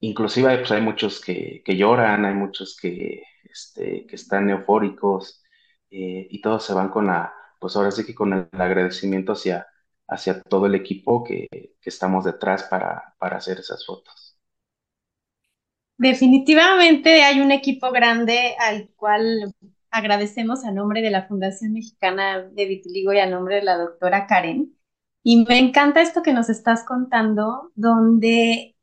inclusive 0.00 0.58
pues, 0.58 0.70
hay 0.72 0.82
muchos 0.82 1.20
que, 1.20 1.62
que 1.64 1.76
lloran, 1.76 2.24
hay 2.24 2.34
muchos 2.34 2.76
que, 2.80 3.22
este, 3.44 4.06
que 4.06 4.16
están 4.16 4.50
eufóricos 4.50 5.42
eh, 5.90 6.26
y 6.30 6.40
todos 6.40 6.64
se 6.64 6.74
van 6.74 6.88
con 6.90 7.06
la, 7.06 7.32
pues 7.60 7.76
ahora 7.76 7.90
sí 7.90 8.04
que 8.06 8.14
con 8.14 8.32
el 8.32 8.48
agradecimiento 8.60 9.32
hacia, 9.32 9.66
hacia 10.08 10.42
todo 10.42 10.66
el 10.66 10.74
equipo 10.74 11.24
que, 11.24 11.48
que 11.50 11.90
estamos 11.90 12.24
detrás 12.24 12.64
para, 12.64 13.14
para 13.18 13.36
hacer 13.38 13.58
esas 13.60 13.84
fotos. 13.86 14.38
Definitivamente 15.98 17.22
hay 17.22 17.40
un 17.40 17.52
equipo 17.52 17.90
grande 17.90 18.54
al 18.60 18.90
cual 18.96 19.54
agradecemos 19.90 20.64
a 20.64 20.70
nombre 20.72 21.00
de 21.00 21.10
la 21.10 21.26
Fundación 21.26 21.72
Mexicana 21.72 22.42
de 22.42 22.66
Vitiligo 22.66 23.12
y 23.14 23.18
a 23.18 23.26
nombre 23.26 23.56
de 23.56 23.62
la 23.62 23.78
doctora 23.78 24.26
Karen. 24.26 24.76
Y 25.22 25.44
me 25.46 25.58
encanta 25.58 26.02
esto 26.02 26.22
que 26.22 26.32
nos 26.34 26.50
estás 26.50 26.84
contando, 26.84 27.72
donde, 27.74 28.76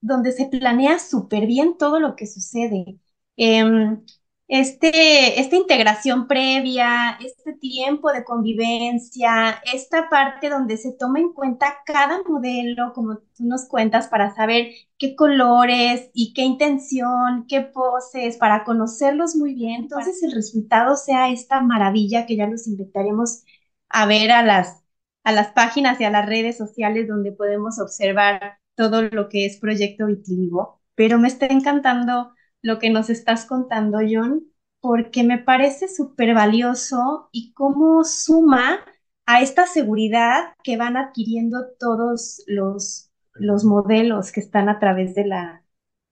donde 0.00 0.32
se 0.32 0.46
planea 0.48 0.98
súper 1.00 1.46
bien 1.46 1.78
todo 1.78 2.00
lo 2.00 2.16
que 2.16 2.26
sucede. 2.26 2.98
Em, 3.36 4.04
este, 4.48 5.40
esta 5.40 5.56
integración 5.56 6.28
previa, 6.28 7.18
este 7.20 7.54
tiempo 7.54 8.12
de 8.12 8.24
convivencia, 8.24 9.60
esta 9.72 10.08
parte 10.08 10.48
donde 10.50 10.76
se 10.76 10.92
toma 10.92 11.18
en 11.20 11.32
cuenta 11.32 11.78
cada 11.84 12.22
modelo, 12.28 12.92
como 12.94 13.18
tú 13.18 13.44
nos 13.44 13.66
cuentas, 13.68 14.06
para 14.08 14.34
saber 14.36 14.68
qué 14.98 15.16
colores 15.16 16.10
y 16.14 16.32
qué 16.32 16.42
intención, 16.42 17.46
qué 17.48 17.62
poses, 17.62 18.36
para 18.36 18.64
conocerlos 18.64 19.34
muy 19.36 19.54
bien. 19.54 19.82
Entonces 19.82 20.22
el 20.22 20.32
resultado 20.32 20.96
sea 20.96 21.30
esta 21.30 21.60
maravilla 21.60 22.26
que 22.26 22.36
ya 22.36 22.46
los 22.46 22.68
invitaremos 22.68 23.42
a 23.88 24.06
ver 24.06 24.30
a 24.30 24.42
las, 24.42 24.84
a 25.24 25.32
las 25.32 25.48
páginas 25.52 26.00
y 26.00 26.04
a 26.04 26.10
las 26.10 26.26
redes 26.26 26.56
sociales 26.56 27.08
donde 27.08 27.32
podemos 27.32 27.78
observar 27.80 28.58
todo 28.76 29.02
lo 29.02 29.28
que 29.28 29.46
es 29.46 29.58
Proyecto 29.58 30.06
Vitiligo. 30.06 30.80
Pero 30.94 31.18
me 31.18 31.28
está 31.28 31.46
encantando 31.46 32.32
lo 32.66 32.78
que 32.78 32.90
nos 32.90 33.10
estás 33.10 33.46
contando, 33.46 33.98
John, 34.08 34.44
porque 34.80 35.22
me 35.22 35.38
parece 35.38 35.88
súper 35.88 36.34
valioso 36.34 37.28
y 37.32 37.52
cómo 37.52 38.04
suma 38.04 38.80
a 39.24 39.40
esta 39.40 39.66
seguridad 39.66 40.54
que 40.62 40.76
van 40.76 40.96
adquiriendo 40.96 41.66
todos 41.78 42.42
los 42.46 43.06
los 43.38 43.64
modelos 43.64 44.32
que 44.32 44.40
están 44.40 44.68
a 44.68 44.78
través 44.78 45.14
de 45.14 45.26
la, 45.26 45.62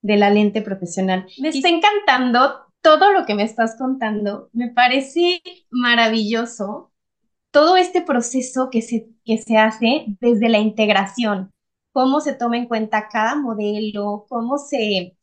de 0.01 0.17
la 0.17 0.29
lente 0.29 0.61
profesional. 0.61 1.25
Me 1.39 1.49
está 1.49 1.69
encantando 1.69 2.65
todo 2.81 3.11
lo 3.11 3.25
que 3.25 3.35
me 3.35 3.43
estás 3.43 3.75
contando. 3.77 4.49
Me 4.53 4.69
parece 4.69 5.41
maravilloso 5.69 6.91
todo 7.51 7.77
este 7.77 8.01
proceso 8.01 8.69
que 8.69 8.81
se, 8.81 9.09
que 9.23 9.37
se 9.37 9.57
hace 9.57 10.05
desde 10.19 10.49
la 10.49 10.59
integración, 10.59 11.53
cómo 11.93 12.19
se 12.19 12.33
toma 12.33 12.57
en 12.57 12.67
cuenta 12.67 13.07
cada 13.07 13.35
modelo, 13.35 14.25
cómo 14.27 14.57
se, 14.57 15.15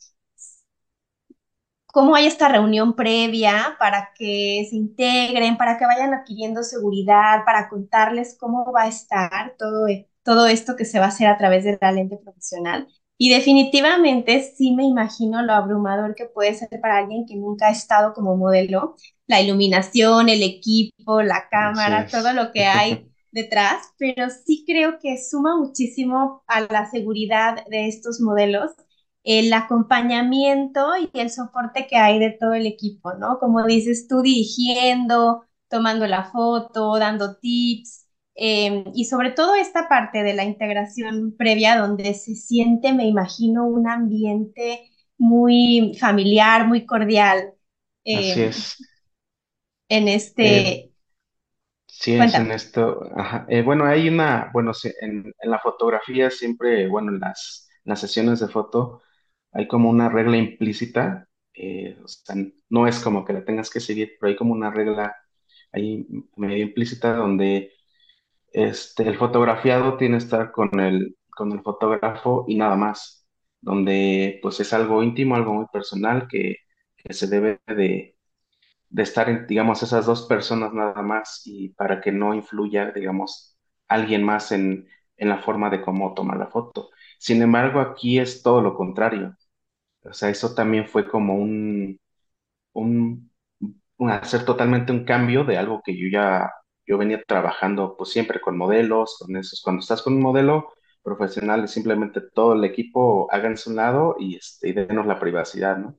cómo 1.93 2.15
hay 2.17 2.27
esta 2.27 2.49
reunión 2.49 2.97
previa 2.97 3.77
para 3.79 4.13
que 4.17 4.67
se 4.69 4.75
integren, 4.75 5.59
para 5.59 5.79
que 5.79 5.85
vayan 5.85 6.15
adquiriendo 6.15 6.65
seguridad, 6.65 7.45
para 7.45 7.69
contarles 7.69 8.37
cómo 8.41 8.73
va 8.73 8.85
a 8.85 8.89
estar 8.89 9.55
todo, 9.59 9.87
todo 10.25 10.47
esto 10.47 10.75
que 10.75 10.87
se 10.87 10.99
va 10.99 11.05
a 11.05 11.09
hacer 11.09 11.29
a 11.29 11.37
través 11.37 11.65
de 11.65 11.79
la 11.81 11.93
lente 11.93 12.17
profesional. 12.17 12.89
Y 13.19 13.29
definitivamente 13.29 14.41
sí 14.57 14.75
me 14.75 14.85
imagino 14.85 15.43
lo 15.43 15.53
abrumador 15.53 16.15
que 16.15 16.25
puede 16.25 16.55
ser 16.55 16.81
para 16.81 16.97
alguien 16.97 17.27
que 17.27 17.37
nunca 17.37 17.69
ha 17.69 17.73
estado 17.73 18.15
como 18.15 18.39
modelo, 18.39 18.97
la 19.27 19.43
iluminación, 19.43 20.31
el 20.31 20.43
equipo, 20.43 21.23
la 21.23 21.47
cámara, 21.51 22.07
todo 22.11 22.33
lo 22.33 22.53
que 22.53 22.65
hay 22.65 23.07
detrás, 23.33 23.93
pero 23.99 24.29
sí 24.31 24.65
creo 24.67 24.99
que 24.99 25.19
suma 25.23 25.59
muchísimo 25.59 26.43
a 26.47 26.63
la 26.63 26.91
seguridad 26.91 27.67
de 27.69 27.87
estos 27.87 28.19
modelos 28.19 28.71
el 29.25 29.52
acompañamiento 29.52 30.97
y 30.97 31.11
el 31.19 31.31
soporte 31.31 31.87
que 31.87 31.97
hay 31.97 32.19
de 32.19 32.31
todo 32.33 32.55
el 32.55 32.67
equipo, 32.67 33.14
¿no? 33.14 33.38
Como 33.38 33.64
dices 33.67 34.09
tú, 34.09 34.23
dirigiendo, 34.23 35.45
tomando 35.69 36.07
la 36.07 36.25
foto, 36.25 36.99
dando 36.99 37.37
tips, 37.38 38.07
eh, 38.35 38.85
y 38.95 39.05
sobre 39.05 39.31
todo 39.33 39.55
esta 39.55 39.88
parte 39.88 40.23
de 40.23 40.35
la 40.35 40.45
integración 40.45 41.35
previa 41.37 41.76
donde 41.79 42.14
se 42.14 42.35
siente, 42.35 42.93
me 42.93 43.07
imagino, 43.07 43.67
un 43.67 43.88
ambiente 43.88 44.91
muy 45.19 45.97
familiar, 46.00 46.67
muy 46.67 46.87
cordial 46.87 47.55
Así 48.12 48.41
eh, 48.41 48.43
es. 48.43 48.79
en 49.88 50.09
Eh, 50.38 50.83
este... 50.88 50.93
sí 51.87 52.14
es 52.14 52.38
en 52.38 52.50
esto. 52.52 53.02
ajá. 53.17 53.47
Eh, 53.49 53.62
bueno, 53.62 53.85
hay 53.85 54.09
una, 54.09 54.50
bueno, 54.52 54.75
sí, 54.75 54.91
en, 55.00 55.33
en 55.38 55.50
la 55.50 55.59
fotografía 55.59 56.31
siempre, 56.31 56.88
bueno, 56.88 57.11
en 57.12 57.21
las, 57.21 57.69
las 57.85 58.00
sesiones 58.00 58.41
de 58.41 58.49
foto 58.49 59.02
hay 59.52 59.68
como 59.68 59.90
una 59.90 60.09
regla 60.09 60.37
implícita. 60.37 61.28
eh, 61.54 61.99
o 62.02 62.09
sea, 62.09 62.37
no 62.71 62.87
es 62.87 63.00
como 63.00 63.25
que 63.25 63.32
la 63.35 63.44
tengas 63.44 63.71
que 63.71 63.80
seguir, 63.80 64.12
pero 64.21 64.30
hay 64.30 64.37
como 64.37 64.52
una 64.54 64.71
regla 64.71 65.14
ahí 65.73 66.06
medio 66.37 66.64
implícita 66.64 67.14
donde 67.14 67.73
Este, 68.52 69.04
el 69.09 69.16
fotografiado 69.16 69.97
tiene 69.97 70.18
que 70.18 70.25
estar 70.25 70.52
con 70.52 70.78
el, 70.80 71.16
con 71.30 71.52
el 71.52 71.62
fotógrafo 71.62 72.44
y 72.49 72.56
nada 72.56 72.76
más. 72.76 73.26
donde 73.61 74.38
pues 74.42 74.61
es 74.61 74.73
algo 74.73 75.02
íntimo, 75.02 75.37
algo 75.37 75.54
muy 75.54 75.66
personal 75.73 76.26
que, 76.28 76.56
se 77.11 77.26
debe 77.28 77.61
de, 77.68 78.16
estar 78.97 79.47
digamos, 79.47 79.82
esas 79.82 80.06
dos 80.06 80.26
personas 80.26 80.73
nada 80.73 81.02
más 81.02 81.42
y 81.47 81.71
para 81.71 82.00
que 82.00 82.12
no 82.12 82.35
influya, 82.35 82.92
digamos, 82.92 83.56
alguien 83.88 84.23
más 84.25 84.52
en, 84.52 84.88
en 85.16 85.28
la 85.28 85.38
forma 85.38 85.71
de 85.71 85.82
cómo 85.82 86.14
tomar 86.14 86.38
la 86.38 86.49
foto. 86.49 86.90
Sin 87.18 87.42
embargo, 87.42 87.80
aquí 87.80 88.18
es 88.18 88.42
todo 88.42 88.61
lo 88.62 88.75
contrario. 88.75 89.37
O 90.04 90.12
sea, 90.12 90.30
eso 90.30 90.54
también 90.54 90.87
fue 90.88 91.09
como 91.09 91.37
un, 91.37 91.99
hacer 94.11 94.44
totalmente 94.44 94.92
un 94.92 95.04
cambio 95.04 95.44
de 95.44 95.56
algo 95.56 95.82
que 95.85 95.97
yo 95.97 96.09
ya, 96.11 96.50
yo 96.87 96.99
venía 96.99 97.23
trabajando 97.23 97.97
pues 97.97 98.11
siempre 98.11 98.40
con 98.40 98.56
modelos, 98.59 99.18
con 99.18 99.37
esos. 99.37 99.61
Cuando 99.62 99.80
estás 99.80 100.02
con 100.02 100.14
un 100.14 100.23
modelo 100.23 100.73
profesional, 101.02 101.64
es 101.64 101.71
simplemente 101.73 102.21
todo 102.21 102.54
el 102.54 102.64
equipo 102.64 103.28
háganse 103.32 103.71
un 103.71 103.76
lado 103.76 104.16
y, 104.18 104.37
este, 104.37 104.68
y 104.71 104.73
denos 104.73 105.06
la 105.06 105.21
privacidad, 105.21 105.76
¿no? 105.78 105.99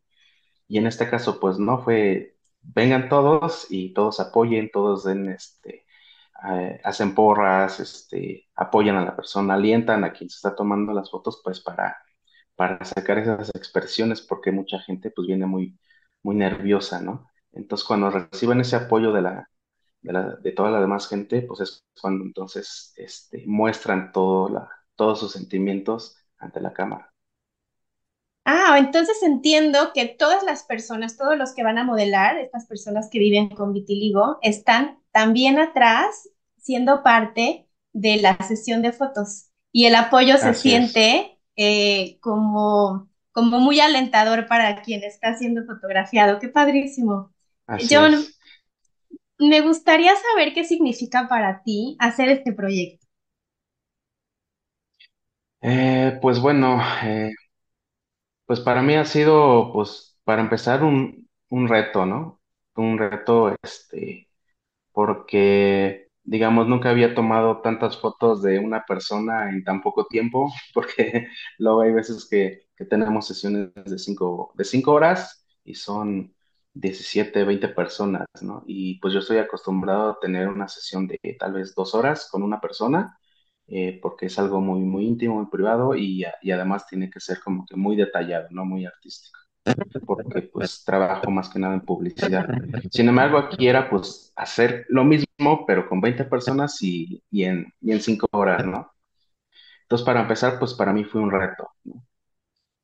Y 0.68 0.78
en 0.80 0.88
este 0.88 1.10
caso, 1.10 1.40
pues 1.40 1.60
no 1.60 1.84
fue, 1.84 2.38
vengan 2.62 3.10
todos 3.10 3.68
y 3.70 3.94
todos 3.94 4.20
apoyen, 4.20 4.72
todos 4.72 5.04
den, 5.06 5.30
este, 5.30 5.86
eh, 6.50 6.82
hacen 6.84 7.16
porras, 7.16 7.80
este, 7.80 8.50
apoyan 8.56 8.98
a 8.98 9.06
la 9.06 9.16
persona, 9.16 9.56
alientan 9.56 10.04
a 10.04 10.14
quien 10.14 10.30
se 10.30 10.38
está 10.38 10.56
tomando 10.56 10.94
las 10.94 11.12
fotos, 11.12 11.42
pues 11.44 11.62
para, 11.62 11.98
para 12.56 12.84
sacar 12.86 13.18
esas 13.20 13.50
expresiones, 13.56 14.22
porque 14.22 14.52
mucha 14.52 14.80
gente 14.80 15.12
pues 15.12 15.28
viene 15.28 15.46
muy, 15.46 15.78
muy 16.24 16.36
nerviosa, 16.36 17.02
¿no? 17.02 17.30
Entonces, 17.52 17.88
cuando 17.88 18.10
reciben 18.10 18.62
ese 18.62 18.76
apoyo 18.76 19.12
de 19.14 19.22
la, 19.22 19.50
de 20.02 20.14
la, 20.14 20.36
de 20.38 20.52
toda 20.52 20.72
la 20.72 20.82
demás 20.82 21.08
gente, 21.10 21.42
pues 21.44 21.62
es 21.62 21.86
cuando 22.02 22.24
entonces, 22.26 22.94
este, 22.98 23.44
muestran 23.48 24.12
todo 24.12 24.50
la, 24.50 24.70
todos 24.96 25.20
sus 25.20 25.34
sentimientos 25.34 26.18
ante 26.38 26.62
la 26.62 26.74
cámara. 26.74 27.14
Ah, 28.46 28.76
entonces 28.78 29.24
entiendo 29.24 29.92
que 29.94 30.06
todas 30.06 30.44
las 30.44 30.64
personas, 30.64 31.16
todos 31.18 31.38
los 31.38 31.54
que 31.54 31.64
van 31.64 31.78
a 31.78 31.86
modelar, 31.86 32.38
estas 32.38 32.66
personas 32.68 33.10
que 33.10 33.20
viven 33.20 33.50
con 33.50 33.72
vitiligo, 33.74 34.38
están 34.42 35.00
también 35.12 35.60
atrás 35.60 36.30
siendo 36.58 37.04
parte 37.04 37.68
de 37.94 38.18
la 38.18 38.38
sesión 38.38 38.82
de 38.82 38.92
fotos. 38.92 39.50
Y 39.72 39.86
el 39.86 39.96
apoyo 39.96 40.38
se 40.38 40.54
Así 40.54 40.74
es, 40.76 40.86
siente 40.86 41.33
eh, 41.56 42.18
como, 42.22 43.10
como 43.32 43.60
muy 43.60 43.80
alentador 43.80 44.48
para 44.48 44.82
quien 44.82 45.04
está 45.04 45.36
siendo 45.38 45.66
fotografiado. 45.66 46.40
Qué 46.40 46.50
padrísimo. 46.50 47.34
así 47.68 47.96
John, 47.96 48.14
es. 48.14 48.40
me 49.38 49.62
gustaría 49.62 50.12
saber 50.16 50.54
qué 50.56 50.64
significa 50.64 51.28
para 51.28 51.62
ti 51.62 51.96
hacer 52.00 52.30
este 52.30 52.52
proyecto. 52.52 53.06
Eh, 55.62 56.20
pues 56.22 56.40
bueno, 56.40 56.80
eh, 57.04 57.32
pues 58.46 58.60
para 58.60 58.82
mí 58.82 58.96
ha 58.96 59.06
sido, 59.06 59.72
pues, 59.74 60.18
para 60.24 60.42
empezar, 60.42 60.84
un, 60.84 61.30
un 61.50 61.68
reto, 61.68 62.06
¿no? 62.06 62.42
Un 62.76 62.98
reto, 62.98 63.56
este, 63.64 64.30
porque, 64.92 66.03
digamos, 66.24 66.68
nunca 66.68 66.90
había 66.92 67.16
tomado 67.16 67.62
tantas 67.62 67.98
fotos 67.98 68.42
de 68.42 68.60
una 68.60 68.84
persona 68.86 69.50
en 69.50 69.64
tan 69.64 69.82
poco 69.82 70.06
tiempo, 70.08 70.52
porque 70.74 71.28
luego 71.58 71.82
hay 71.82 71.94
veces 71.94 72.28
que, 72.30 72.68
que 72.76 72.86
tenemos 72.86 73.28
sesiones 73.28 73.72
de 73.76 74.00
cinco, 74.00 74.52
de 74.56 74.64
cinco 74.66 74.94
horas 74.94 75.46
y 75.64 75.76
son 75.76 76.34
17 76.74 77.44
20 77.44 77.70
personas, 77.70 78.28
¿no? 78.42 78.64
Y 78.68 79.00
pues 79.00 79.14
yo 79.14 79.20
estoy 79.20 79.38
acostumbrado 79.38 80.12
a 80.12 80.20
tener 80.20 80.48
una 80.50 80.68
sesión 80.68 81.08
de 81.08 81.20
tal 81.40 81.54
vez 81.54 81.76
dos 81.76 81.94
horas 81.96 82.28
con 82.32 82.44
una 82.44 82.60
persona, 82.62 83.18
eh, 83.68 84.00
porque 84.02 84.26
es 84.28 84.40
algo 84.40 84.60
muy, 84.62 84.80
muy 84.82 85.06
íntimo, 85.06 85.36
muy 85.36 85.48
privado 85.52 85.96
y, 85.96 86.24
y 86.42 86.52
además 86.52 86.88
tiene 86.88 87.10
que 87.10 87.20
ser 87.20 87.40
como 87.42 87.66
que 87.66 87.76
muy 87.76 87.96
detallado, 87.96 88.48
¿no? 88.52 88.66
Muy 88.66 88.86
artístico 88.86 89.40
porque 90.06 90.42
pues 90.44 90.84
trabajo 90.86 91.32
más 91.32 91.50
que 91.50 91.60
nada 91.60 91.74
en 91.76 91.82
publicidad. 91.86 92.50
Sin 92.90 93.08
embargo, 93.10 93.38
aquí 93.38 93.68
era 93.68 93.90
pues 93.90 94.32
hacer 94.36 94.86
lo 94.90 95.04
mismo, 95.04 95.66
pero 95.68 95.88
con 95.88 96.02
20 96.02 96.26
personas 96.26 96.82
y, 96.82 97.24
y 97.32 97.44
en, 97.46 97.74
y 97.82 97.92
en 97.94 98.02
5 98.02 98.28
horas, 98.32 98.66
¿no? 98.66 98.92
Entonces, 99.84 100.06
para 100.06 100.22
empezar, 100.22 100.60
pues 100.60 100.74
para 100.74 100.94
mí 100.94 101.04
fue 101.06 101.22
un 101.22 101.32
reto, 101.32 101.70
¿no? 101.86 102.06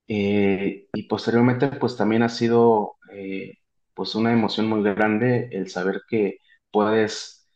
Eh, 0.08 0.88
y 0.94 1.04
posteriormente, 1.04 1.68
pues 1.70 1.98
también 1.98 2.24
ha 2.24 2.30
sido 2.30 2.98
eh, 3.14 3.56
pues 3.94 4.16
una 4.16 4.34
emoción 4.34 4.68
muy 4.68 4.84
grande 4.84 5.50
el 5.52 5.70
saber 5.70 6.02
que 6.10 6.40
puedes, 6.72 7.50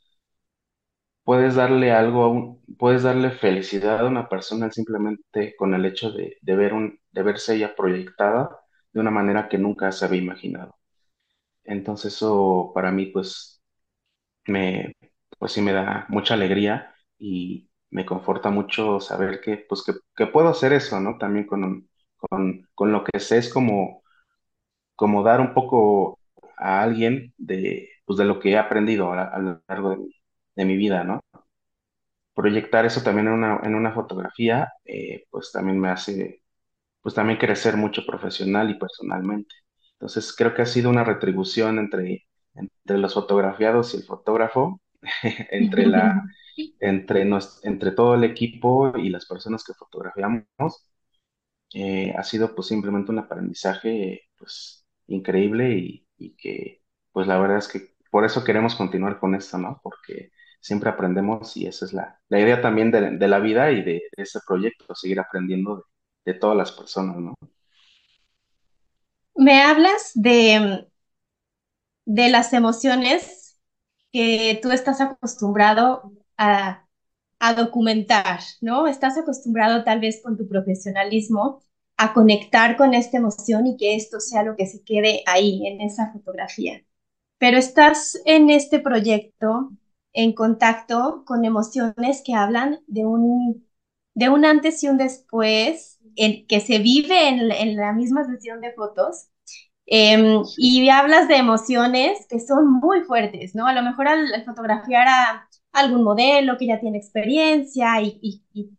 puedes 1.24 1.56
darle 1.56 1.92
algo, 1.92 2.24
a 2.24 2.30
un- 2.30 2.62
puedes 2.78 3.04
darle 3.04 3.32
felicidad 3.32 4.00
a 4.00 4.06
una 4.08 4.30
persona 4.30 4.72
simplemente 4.72 5.56
con 5.58 5.74
el 5.74 5.86
hecho 5.86 6.12
de, 6.12 6.38
de 6.42 6.56
ver 6.56 6.74
un, 6.74 7.00
de 7.12 7.24
verse 7.24 7.56
ella 7.56 7.76
proyectada 7.76 8.50
de 8.94 9.00
una 9.02 9.12
manera 9.12 9.50
que 9.50 9.58
nunca 9.58 9.92
se 9.92 10.06
había 10.06 10.22
imaginado. 10.22 10.76
Entonces 11.64 12.16
eso 12.16 12.72
para 12.76 12.92
mí 12.92 13.08
pues 13.08 13.62
me, 14.48 14.94
pues 15.40 15.54
sí 15.54 15.62
me 15.62 15.74
da 15.74 16.06
mucha 16.10 16.36
alegría 16.36 16.96
y 17.20 17.70
me 17.92 18.06
conforta 18.06 18.50
mucho 18.50 19.00
saber 19.00 19.42
que 19.42 19.58
pues 19.58 19.84
que, 19.84 19.94
que 20.16 20.28
puedo 20.28 20.50
hacer 20.50 20.74
eso, 20.74 21.00
¿no? 21.02 21.18
También 21.18 21.48
con, 21.48 21.90
con, 22.18 22.68
con 22.76 22.92
lo 22.92 23.04
que 23.04 23.20
sé 23.20 23.38
es 23.40 23.54
como, 23.54 24.04
como 24.96 25.24
dar 25.24 25.42
un 25.42 25.54
poco 25.54 26.20
a 26.58 26.82
alguien 26.84 27.34
de, 27.38 27.90
pues 28.06 28.18
de 28.20 28.26
lo 28.26 28.40
que 28.40 28.52
he 28.52 28.58
aprendido 28.58 29.14
a, 29.14 29.24
a 29.26 29.40
lo 29.40 29.62
largo 29.68 29.92
de 29.92 29.98
mi, 29.98 30.12
de 30.56 30.66
mi 30.66 30.78
vida, 30.78 31.04
¿no? 31.04 31.22
Proyectar 32.36 32.86
eso 32.86 33.02
también 33.04 33.28
en 33.28 33.34
una, 33.34 33.60
en 33.64 33.76
una 33.76 33.92
fotografía, 33.94 34.72
eh, 34.86 35.26
pues 35.30 35.52
también 35.52 35.80
me 35.80 35.90
hace 35.90 36.43
pues 37.04 37.16
también 37.16 37.40
crecer 37.40 37.78
mucho 37.78 38.06
profesional 38.08 38.72
y 38.72 38.76
personalmente. 38.80 39.56
Entonces 39.96 40.36
creo 40.38 40.56
que 40.56 40.64
ha 40.64 40.68
sido 40.68 40.92
una 40.92 41.06
retribución 41.06 41.80
entre, 41.80 42.28
entre 42.56 43.00
los 43.00 43.16
fotografiados 43.16 43.96
y 43.96 44.00
el 44.00 44.04
fotógrafo, 44.06 44.82
entre 45.52 45.88
la, 45.88 46.24
entre, 46.80 47.26
nos- 47.26 47.64
entre 47.66 47.92
todo 47.94 48.16
el 48.16 48.26
equipo 48.26 48.94
y 48.98 49.10
las 49.12 49.28
personas 49.28 49.64
que 49.66 49.74
fotografiamos. 49.76 50.46
Eh, 51.74 52.14
ha 52.18 52.24
sido 52.24 52.54
pues 52.56 52.68
simplemente 52.68 53.12
un 53.12 53.20
aprendizaje 53.20 54.22
pues 54.38 54.86
increíble 55.08 55.72
y, 55.78 56.08
y 56.18 56.36
que 56.36 56.84
pues 57.12 57.26
la 57.28 57.40
verdad 57.40 57.58
es 57.58 57.68
que 57.68 57.96
por 58.12 58.26
eso 58.26 58.44
queremos 58.44 58.76
continuar 58.76 59.20
con 59.20 59.34
esto, 59.36 59.58
¿no? 59.58 59.80
Porque 59.84 60.32
siempre 60.62 60.90
aprendemos 60.90 61.58
y 61.58 61.66
esa 61.68 61.86
es 61.86 61.94
la, 61.94 62.22
la 62.30 62.40
idea 62.40 62.62
también 62.62 62.92
de, 62.92 63.18
de 63.18 63.28
la 63.28 63.40
vida 63.40 63.72
y 63.72 63.78
de, 63.84 64.04
de 64.16 64.24
este 64.24 64.40
proyecto, 64.48 64.94
seguir 64.96 65.20
aprendiendo 65.20 65.78
de, 65.78 65.84
de 66.26 66.34
todas 66.34 66.58
las 66.58 66.72
personas, 66.74 67.18
¿no? 67.18 67.34
Me 69.36 69.62
hablas 69.62 70.12
de, 70.16 70.88
de 72.06 72.30
las 72.30 72.54
emociones 72.54 73.60
que 74.12 74.60
tú 74.62 74.72
estás 74.72 75.02
acostumbrado 75.02 76.14
a, 76.38 76.86
a 77.40 77.54
documentar, 77.56 78.42
¿no? 78.62 78.88
Estás 78.88 79.18
acostumbrado 79.18 79.84
tal 79.84 80.00
vez 80.00 80.22
con 80.24 80.38
tu 80.38 80.48
profesionalismo 80.48 81.64
a 81.98 82.14
conectar 82.14 82.78
con 82.78 82.94
esta 82.94 83.18
emoción 83.18 83.68
y 83.68 83.78
que 83.78 83.96
esto 83.96 84.20
sea 84.20 84.44
lo 84.44 84.56
que 84.56 84.68
se 84.68 84.84
quede 84.84 85.24
ahí 85.28 85.68
en 85.68 85.82
esa 85.82 86.12
fotografía. 86.12 86.84
Pero 87.40 87.58
estás 87.58 88.20
en 88.26 88.50
este 88.50 88.80
proyecto 88.80 89.72
en 90.14 90.34
contacto 90.34 91.24
con 91.26 91.46
emociones 91.46 92.22
que 92.26 92.36
hablan 92.36 92.80
de 92.88 93.06
un, 93.06 93.68
de 94.16 94.30
un 94.30 94.46
antes 94.46 94.84
y 94.84 94.90
un 94.90 94.98
después 94.98 96.00
en, 96.18 96.48
que 96.48 96.60
se 96.60 96.80
vive 96.80 97.30
en, 97.30 97.52
en 97.52 97.76
la 97.78 97.94
misma 97.94 98.26
sesión 98.26 98.62
de 98.62 98.74
fotos 98.74 99.28
Sí, 100.44 100.54
y 100.56 100.90
hablas 100.90 101.28
de 101.28 101.36
emociones 101.38 102.26
que 102.30 102.40
son 102.40 102.72
muy 102.72 103.02
fuertes, 103.04 103.56
¿no? 103.56 103.68
A 103.68 103.74
lo 103.74 103.82
mejor 103.82 104.08
al, 104.08 104.34
al 104.34 104.46
fotografiar 104.46 105.08
a 105.08 105.48
algún 105.72 106.04
modelo 106.04 106.58
que 106.58 106.68
ya 106.68 106.80
tiene 106.80 106.98
experiencia 106.98 108.02
y, 108.02 108.20
y- 108.22 108.44
y- 108.54 108.70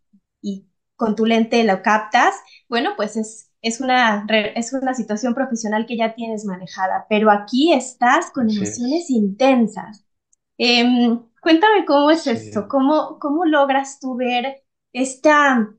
y 0.41 0.65
con 0.95 1.15
tu 1.15 1.25
lente 1.25 1.63
lo 1.63 1.81
captas, 1.81 2.35
bueno, 2.69 2.91
pues 2.95 3.17
es, 3.17 3.51
es 3.61 3.81
una, 3.81 4.25
es 4.29 4.71
una 4.73 4.93
situación 4.93 5.33
profesional 5.33 5.85
que 5.85 5.97
ya 5.97 6.15
tienes 6.15 6.45
manejada, 6.45 7.05
pero 7.09 7.31
aquí 7.31 7.73
estás 7.73 8.31
con 8.31 8.49
así 8.49 8.49
emociones 8.49 9.09
es. 9.09 9.09
intensas. 9.09 10.05
Em, 10.57 11.21
cuéntame 11.41 11.85
cómo 11.85 12.11
es 12.11 12.27
esto, 12.27 12.67
Sí. 12.67 12.69
cómo, 12.69 13.19
cómo 13.19 13.45
logras 13.45 13.99
tú 13.99 14.15
ver 14.15 14.63
esta 14.93 15.69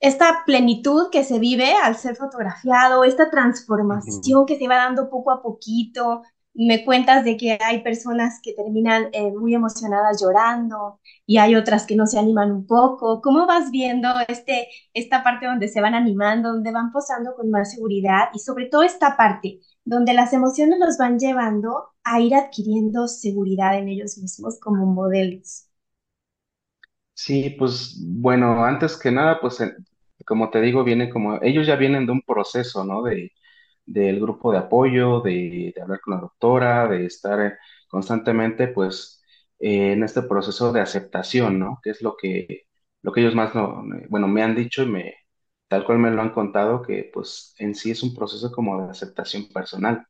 esta 0.00 0.42
plenitud 0.46 1.10
que 1.10 1.24
se 1.24 1.38
vive 1.38 1.72
al 1.74 1.96
ser 1.96 2.16
fotografiado, 2.16 3.04
esta 3.04 3.30
transformación 3.30 4.46
que 4.46 4.58
se 4.58 4.68
va 4.68 4.76
dando 4.76 5.08
poco 5.10 5.30
a 5.32 5.42
poquito. 5.42 6.22
Me 6.54 6.84
cuentas 6.86 7.24
de 7.24 7.36
que 7.36 7.58
hay 7.62 7.82
personas 7.82 8.40
que 8.42 8.54
terminan 8.54 9.08
eh, 9.12 9.30
muy 9.32 9.54
emocionadas 9.54 10.20
llorando 10.22 11.00
y 11.26 11.36
hay 11.38 11.54
otras 11.54 11.86
que 11.86 11.96
no 11.96 12.06
se 12.06 12.18
animan 12.18 12.50
un 12.50 12.66
poco. 12.66 13.20
¿Cómo 13.20 13.46
vas 13.46 13.70
viendo 13.70 14.08
este, 14.28 14.68
esta 14.94 15.22
parte 15.22 15.46
donde 15.46 15.68
se 15.68 15.80
van 15.82 15.94
animando, 15.94 16.52
donde 16.52 16.72
van 16.72 16.92
posando 16.92 17.34
con 17.36 17.50
más 17.50 17.72
seguridad 17.72 18.28
y 18.34 18.38
sobre 18.38 18.66
todo 18.66 18.82
esta 18.84 19.16
parte 19.16 19.60
donde 19.84 20.14
las 20.14 20.32
emociones 20.32 20.78
los 20.80 20.96
van 20.98 21.18
llevando 21.18 21.90
a 22.04 22.20
ir 22.20 22.34
adquiriendo 22.34 23.06
seguridad 23.08 23.78
en 23.78 23.88
ellos 23.88 24.16
mismos 24.18 24.58
como 24.60 24.86
modelos? 24.86 25.66
Sí, 27.14 27.50
pues 27.58 27.96
bueno, 28.00 28.64
antes 28.64 28.96
que 28.98 29.10
nada, 29.10 29.40
pues 29.40 29.58
como 30.26 30.50
te 30.50 30.60
digo, 30.60 30.84
viene 30.84 31.10
como, 31.10 31.40
ellos 31.42 31.66
ya 31.66 31.76
vienen 31.76 32.06
de 32.06 32.12
un 32.12 32.22
proceso, 32.22 32.84
¿no? 32.84 33.02
De, 33.02 33.32
del 33.86 34.20
grupo 34.20 34.52
de 34.52 34.58
apoyo, 34.58 35.20
de, 35.22 35.74
hablar 35.82 36.00
con 36.00 36.14
la 36.14 36.20
doctora, 36.20 36.88
de 36.88 37.06
estar 37.06 37.58
constantemente, 37.88 38.68
pues, 38.68 39.22
en 39.58 40.02
este 40.04 40.22
proceso 40.22 40.72
de 40.72 40.80
aceptación, 40.80 41.58
¿no? 41.58 41.80
Que 41.82 41.90
es 41.90 42.02
lo 42.02 42.16
que, 42.16 42.64
lo 43.02 43.12
que 43.12 43.20
ellos 43.22 43.34
más, 43.34 43.54
no, 43.54 43.84
bueno, 44.10 44.28
me 44.28 44.42
han 44.42 44.54
dicho 44.56 44.82
y 44.82 44.86
me, 44.86 45.14
tal 45.68 45.84
cual 45.84 45.98
me 45.98 46.10
lo 46.10 46.22
han 46.22 46.30
contado, 46.32 46.82
que 46.82 47.10
pues 47.12 47.54
en 47.58 47.74
sí 47.74 47.90
es 47.90 48.02
un 48.02 48.14
proceso 48.14 48.50
como 48.52 48.82
de 48.84 48.90
aceptación 48.90 49.48
personal. 49.48 50.06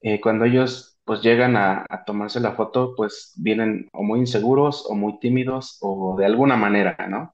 Eh, 0.00 0.20
cuando 0.20 0.44
ellos 0.44 0.98
pues 1.04 1.22
llegan 1.22 1.56
a 1.56 1.86
tomarse 2.06 2.40
la 2.40 2.52
foto, 2.52 2.94
pues 2.96 3.32
vienen 3.36 3.88
o 3.92 4.02
muy 4.02 4.20
inseguros 4.20 4.86
o 4.88 4.94
muy 4.94 5.18
tímidos 5.18 5.78
o 5.82 6.16
de 6.18 6.24
alguna 6.26 6.56
manera, 6.56 6.96
¿no? 7.08 7.33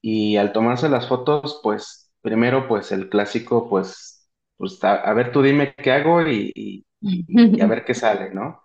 Y 0.00 0.36
al 0.36 0.52
tomarse 0.52 0.88
las 0.88 1.08
fotos, 1.08 1.60
pues 1.62 2.12
primero 2.22 2.68
pues 2.68 2.92
el 2.92 3.08
clásico, 3.08 3.68
pues, 3.68 4.28
pues 4.56 4.82
a, 4.84 4.94
a 4.96 5.12
ver 5.14 5.32
tú 5.32 5.42
dime 5.42 5.74
qué 5.76 5.92
hago 5.92 6.22
y, 6.26 6.52
y 6.54 6.86
y- 7.52 7.60
a 7.60 7.66
ver 7.66 7.84
qué 7.84 7.94
sale, 7.94 8.30
¿no? 8.34 8.62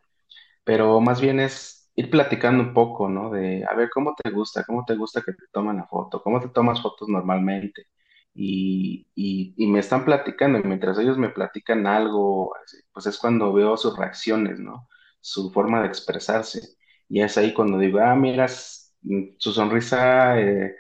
pero 0.63 0.99
más 1.01 1.21
bien 1.21 1.39
es 1.39 1.91
ir 1.95 2.09
platicando 2.09 2.63
un 2.63 2.73
poco, 2.73 3.09
¿no? 3.09 3.29
De, 3.31 3.63
a 3.69 3.75
ver, 3.75 3.89
¿cómo 3.93 4.15
te 4.21 4.29
gusta? 4.31 4.63
¿Cómo 4.63 4.83
te 4.85 4.95
gusta 4.95 5.21
que 5.21 5.33
te 5.33 5.45
tomen 5.51 5.77
la 5.77 5.85
foto? 5.87 6.21
¿Cómo 6.23 6.39
te 6.41 6.49
tomas 6.49 6.81
fotos 6.81 7.09
normalmente? 7.09 7.87
Y, 8.35 9.07
y, 9.15 9.53
y 9.57 9.67
me 9.67 9.79
están 9.79 10.05
platicando, 10.05 10.57
y 10.59 10.63
mientras 10.63 10.97
ellos 10.99 11.17
me 11.17 11.29
platican 11.29 11.85
algo, 11.87 12.53
pues 12.93 13.05
es 13.05 13.17
cuando 13.19 13.53
veo 13.53 13.77
sus 13.77 13.97
reacciones, 13.97 14.59
¿no? 14.59 14.87
Su 15.21 15.51
forma 15.51 15.81
de 15.81 15.87
expresarse. 15.87 16.61
Y 17.09 17.21
es 17.21 17.37
ahí 17.37 17.53
cuando 17.53 17.77
digo, 17.77 17.99
ah, 17.99 18.15
mira, 18.15 18.45
s- 18.45 18.91
mm, 19.01 19.35
su 19.37 19.51
sonrisa 19.51 20.39
eh, 20.41 20.75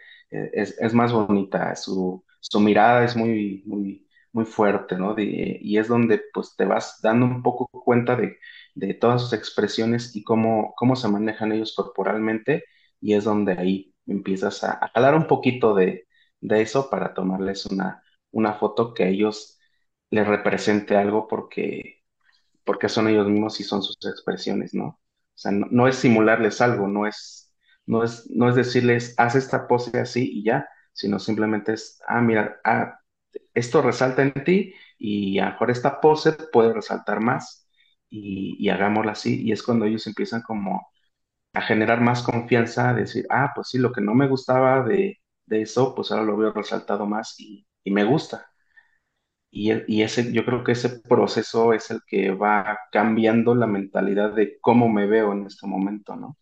es, 0.53 0.77
es 0.79 0.93
más 0.93 1.11
bonita, 1.13 1.75
su, 1.75 2.23
su 2.39 2.59
mirada 2.59 3.03
es 3.05 3.15
muy, 3.15 3.63
muy, 3.65 4.07
muy 4.31 4.45
fuerte, 4.45 4.97
¿no? 4.97 5.15
Y 5.17 5.77
es 5.77 5.87
donde 5.87 6.21
pues 6.33 6.55
te 6.55 6.65
vas 6.65 6.99
dando 7.01 7.25
un 7.25 7.43
poco 7.43 7.67
cuenta 7.69 8.15
de 8.15 8.37
de 8.75 8.93
todas 8.95 9.21
sus 9.21 9.33
expresiones 9.33 10.15
y 10.15 10.23
cómo, 10.23 10.73
cómo 10.75 10.95
se 10.95 11.07
manejan 11.07 11.51
ellos 11.51 11.73
corporalmente, 11.75 12.63
y 12.99 13.13
es 13.13 13.23
donde 13.23 13.53
ahí 13.53 13.93
empiezas 14.07 14.63
a, 14.63 14.73
a 14.83 14.89
jalar 14.89 15.15
un 15.15 15.27
poquito 15.27 15.75
de, 15.75 16.07
de 16.41 16.61
eso 16.61 16.89
para 16.89 17.13
tomarles 17.13 17.65
una, 17.67 18.03
una 18.31 18.53
foto 18.53 18.93
que 18.93 19.03
a 19.03 19.07
ellos 19.09 19.59
les 20.09 20.27
represente 20.27 20.95
algo 20.95 21.27
porque, 21.27 22.01
porque 22.65 22.89
son 22.89 23.07
ellos 23.07 23.27
mismos 23.27 23.59
y 23.59 23.63
son 23.63 23.83
sus 23.83 23.97
expresiones, 24.05 24.73
¿no? 24.73 24.85
O 24.87 24.99
sea, 25.35 25.51
no, 25.51 25.67
no 25.71 25.87
es 25.87 25.95
simularles 25.97 26.61
algo, 26.61 26.87
no 26.87 27.07
es, 27.07 27.42
no 27.85 28.03
es, 28.03 28.29
no 28.31 28.49
es 28.49 28.55
decirles, 28.55 29.13
haz 29.17 29.35
esta 29.35 29.67
pose 29.67 29.99
así 29.99 30.29
y 30.33 30.43
ya, 30.43 30.67
sino 30.93 31.19
simplemente 31.19 31.73
es, 31.73 31.99
ah, 32.07 32.21
mira, 32.21 32.59
ah, 32.63 32.99
esto 33.53 33.81
resalta 33.81 34.21
en 34.23 34.33
ti 34.45 34.73
y 34.97 35.39
a 35.39 35.45
lo 35.47 35.51
mejor 35.53 35.71
esta 35.71 36.01
pose 36.01 36.33
puede 36.51 36.73
resaltar 36.73 37.19
más 37.21 37.67
y, 38.09 38.55
y 38.59 38.69
hagámosla 38.69 39.13
así. 39.13 39.41
Y 39.43 39.51
es 39.51 39.63
cuando 39.63 39.85
ellos 39.85 40.07
empiezan 40.07 40.41
como 40.41 40.87
a 41.53 41.61
generar 41.61 42.01
más 42.01 42.23
confianza, 42.23 42.89
a 42.89 42.93
decir, 42.93 43.25
ah, 43.29 43.51
pues 43.55 43.69
sí, 43.69 43.77
lo 43.79 43.91
que 43.91 44.01
no 44.01 44.13
me 44.15 44.27
gustaba 44.27 44.83
de, 44.83 45.19
de 45.45 45.61
eso, 45.63 45.95
pues 45.95 46.11
ahora 46.11 46.23
lo 46.25 46.37
veo 46.37 46.51
resaltado 46.53 47.05
más 47.07 47.35
y, 47.39 47.67
y 47.83 47.91
me 47.91 48.03
gusta. 48.05 48.47
Y, 49.51 49.71
y 49.87 50.01
ese, 50.03 50.33
yo 50.33 50.43
creo 50.45 50.63
que 50.63 50.71
ese 50.73 50.89
proceso 51.01 51.73
es 51.73 51.91
el 51.91 52.01
que 52.07 52.31
va 52.31 52.77
cambiando 52.91 53.53
la 53.55 53.67
mentalidad 53.67 54.33
de 54.33 54.59
cómo 54.59 54.89
me 54.89 55.05
veo 55.07 55.31
en 55.33 55.45
este 55.45 55.67
momento, 55.67 56.15
¿no? 56.15 56.37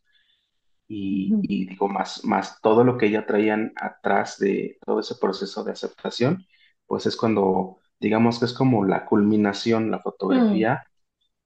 Y, 0.92 1.40
y 1.42 1.68
digo, 1.68 1.88
más, 1.90 2.26
más 2.26 2.60
todo 2.62 2.84
lo 2.84 2.98
que 2.98 3.12
ya 3.12 3.26
traían 3.26 3.74
atrás 3.78 4.38
de 4.40 4.78
todo 4.86 5.00
ese 5.02 5.16
proceso 5.16 5.64
de 5.64 5.72
aceptación, 5.74 6.46
pues 6.88 7.06
es 7.06 7.16
cuando, 7.18 7.78
digamos 8.00 8.40
que 8.40 8.46
es 8.46 8.54
como 8.54 8.86
la 8.86 9.06
culminación, 9.06 9.92
la 9.92 10.00
Mm. 10.32 10.66
fotografía, 10.66 10.84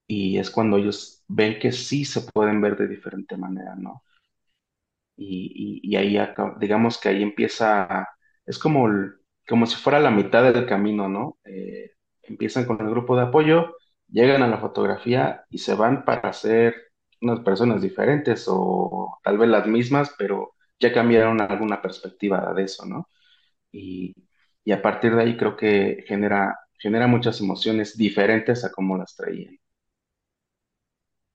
y 0.08 0.38
es 0.40 0.52
cuando 0.52 0.78
ellos 0.78 1.24
ven 1.28 1.60
que 1.60 1.72
sí 1.72 2.06
se 2.06 2.22
pueden 2.22 2.62
ver 2.62 2.78
de 2.78 2.88
diferente 2.88 3.38
manera, 3.38 3.76
¿no? 3.76 4.04
Y, 5.18 5.82
y, 5.84 5.92
y 5.94 5.96
ahí, 5.98 6.18
acá- 6.18 6.56
digamos 6.60 6.98
que 7.00 7.10
ahí 7.10 7.24
empieza, 7.24 8.08
es 8.46 8.60
como, 8.60 8.88
como 9.48 9.66
si 9.66 9.76
fuera 9.78 10.00
la 10.00 10.12
mitad 10.12 10.44
del 10.44 10.66
camino, 10.66 11.08
¿no? 11.08 11.38
Eh, 11.46 11.92
empiezan 12.24 12.66
con 12.66 12.82
el 12.82 12.90
grupo 12.90 13.16
de 13.16 13.24
apoyo, 13.24 13.76
llegan 14.10 14.44
a 14.44 14.48
la 14.48 14.58
fotografía 14.58 15.46
y 15.50 15.60
se 15.60 15.74
van 15.76 16.04
para 16.06 16.34
ser 16.34 16.76
unas 17.26 17.42
personas 17.42 17.82
diferentes 17.84 18.46
o 18.50 19.20
tal 19.24 19.38
vez 19.40 19.50
las 19.50 19.68
mismas, 19.68 20.16
pero 20.18 20.54
ya 20.80 20.94
cambiaron 20.94 21.42
alguna 21.42 21.82
perspectiva 21.82 22.54
de 22.56 22.64
eso, 22.66 22.86
¿no? 22.88 23.10
Y, 23.72 24.14
y 24.66 24.72
a 24.74 24.82
partir 24.82 25.16
de 25.16 25.24
ahí 25.24 25.38
creo 25.38 25.58
que 25.58 26.04
genera, 26.08 26.58
genera 26.80 27.08
muchas 27.08 27.42
emociones 27.42 27.98
diferentes 27.98 28.66
a 28.66 28.72
como 28.72 28.98
las 28.98 29.16
traían. 29.16 29.58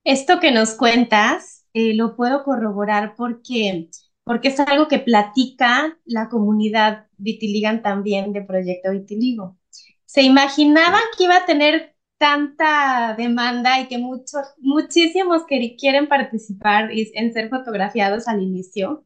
Esto 0.03 0.39
que 0.39 0.51
nos 0.51 0.71
cuentas, 0.75 1.65
eh, 1.73 1.93
lo 1.95 2.15
puedo 2.15 2.43
corroborar 2.43 3.15
porque, 3.15 3.89
porque 4.23 4.47
es 4.49 4.59
algo 4.59 4.87
que 4.87 4.99
platica 4.99 5.97
la 6.05 6.29
comunidad 6.29 7.07
Vitiligan 7.17 7.81
también 7.83 8.33
de 8.33 8.41
Proyecto 8.41 8.91
Vitiligo. 8.91 9.57
Se 10.05 10.23
imaginaba 10.23 10.97
Sí. 10.97 11.05
que 11.17 11.25
iba 11.25 11.37
a 11.37 11.45
tener 11.45 11.90
tanta 12.21 13.15
demanda 13.17 13.81
y 13.81 13.89
que 13.89 13.99
muchos, 13.99 14.43
muchísimos 14.59 15.45
que 15.47 15.75
quieren 15.77 16.07
participar 16.09 16.93
y- 16.93 17.11
en 17.15 17.33
ser 17.33 17.49
fotografiados 17.49 18.29
al 18.29 18.41
inicio. 18.43 19.05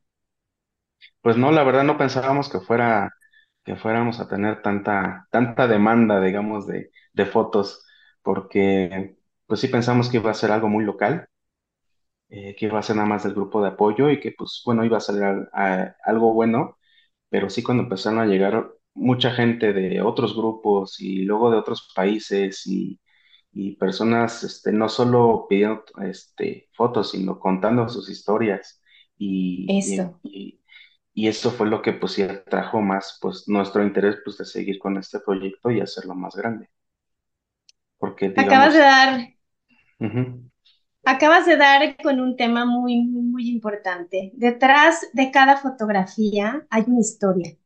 Pues 1.21 1.37
no, 1.37 1.51
la 1.51 1.63
verdad 1.63 1.83
no 1.83 1.97
pensábamos 1.97 2.49
que 2.49 2.59
fuera, 2.59 3.13
que 3.63 3.75
fuéramos 3.75 4.19
a 4.19 4.27
tener 4.27 4.61
tanta, 4.61 5.27
tanta 5.31 5.67
demanda, 5.67 6.21
digamos, 6.21 6.67
de, 6.67 6.91
de 7.13 7.25
fotos, 7.25 7.85
porque 8.21 9.17
pues 9.47 9.59
sí 9.59 9.67
pensamos 9.67 10.09
que 10.09 10.17
iba 10.17 10.31
a 10.31 10.33
ser 10.33 10.51
algo 10.51 10.69
muy 10.69 10.83
local, 10.85 11.27
eh, 12.29 12.55
que 12.55 12.65
iba 12.65 12.79
a 12.79 12.83
ser 12.83 12.95
nada 12.95 13.07
más 13.07 13.23
del 13.23 13.33
grupo 13.33 13.61
de 13.61 13.69
apoyo 13.69 14.09
y 14.09 14.19
que 14.19 14.31
pues 14.37 14.61
bueno, 14.65 14.83
iba 14.85 14.97
a 14.97 14.99
salir 14.99 15.23
al- 15.23 15.49
a- 15.53 15.95
algo 16.03 16.33
bueno, 16.33 16.77
pero 17.29 17.49
sí 17.49 17.63
cuando 17.63 17.83
empezaron 17.83 18.19
a 18.19 18.25
llegar 18.25 18.69
mucha 18.93 19.31
gente 19.31 19.73
de 19.73 20.01
otros 20.01 20.35
grupos 20.35 20.99
y 21.01 21.23
luego 21.23 21.51
de 21.51 21.57
otros 21.57 21.91
países 21.95 22.65
y, 22.67 22.99
y 23.55 23.77
personas, 23.77 24.43
este, 24.45 24.73
no 24.73 24.89
solo 24.89 25.47
pidiendo 25.49 25.85
este, 26.03 26.69
fotos, 26.73 27.11
sino 27.13 27.39
contando 27.39 27.89
sus 27.89 28.09
historias 28.11 28.83
y, 29.17 29.79
Eso. 29.79 30.21
y- 30.23 30.61
y 31.15 31.27
eso 31.29 31.51
fue 31.51 31.67
lo 31.67 31.81
que 31.81 31.93
pues 31.93 32.13
sí 32.13 32.23
atrajo 32.23 32.81
más 32.81 33.19
pues 33.21 33.45
nuestro 33.49 33.83
interés 33.83 34.17
pues 34.25 34.37
de 34.37 34.45
seguir 34.45 34.79
con 34.79 34.97
este 34.97 35.19
proyecto 35.21 35.71
y 35.71 35.81
hacerlo 35.81 36.15
más 36.15 36.35
grande, 36.37 36.69
porque 37.97 38.29
Acabas 38.41 38.73
de 38.75 38.79
digamos, 38.79 38.91
dar 38.91 39.11
ujú, 39.99 40.49
Acabas 41.03 41.45
de 41.45 41.55
dar 41.57 41.97
con 42.01 42.19
un 42.19 42.35
tema 42.35 42.65
muy, 42.65 43.01
muy, 43.03 43.21
muy 43.23 43.49
importante. 43.49 44.31
Detrás 44.35 45.01
de 45.13 45.29
cada 45.31 45.57
fotografía 45.57 46.65
hay 46.71 46.83
una 46.87 46.99
historia 47.01 47.57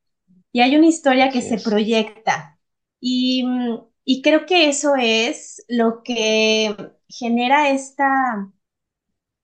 y 0.53 0.61
hay 0.61 0.75
una 0.77 0.87
historia 0.87 1.31
que 1.31 1.41
así 1.41 1.43
se 1.43 1.57
es, 1.57 1.59
proyecta. 1.59 2.59
Y, 3.01 3.43
mm, 3.45 3.79
y 4.11 4.23
creo 4.23 4.47
que 4.47 4.69
eso 4.69 4.95
es 4.97 5.63
lo 5.67 6.01
que 6.03 6.75
genera 7.07 7.69
esta, 7.69 8.51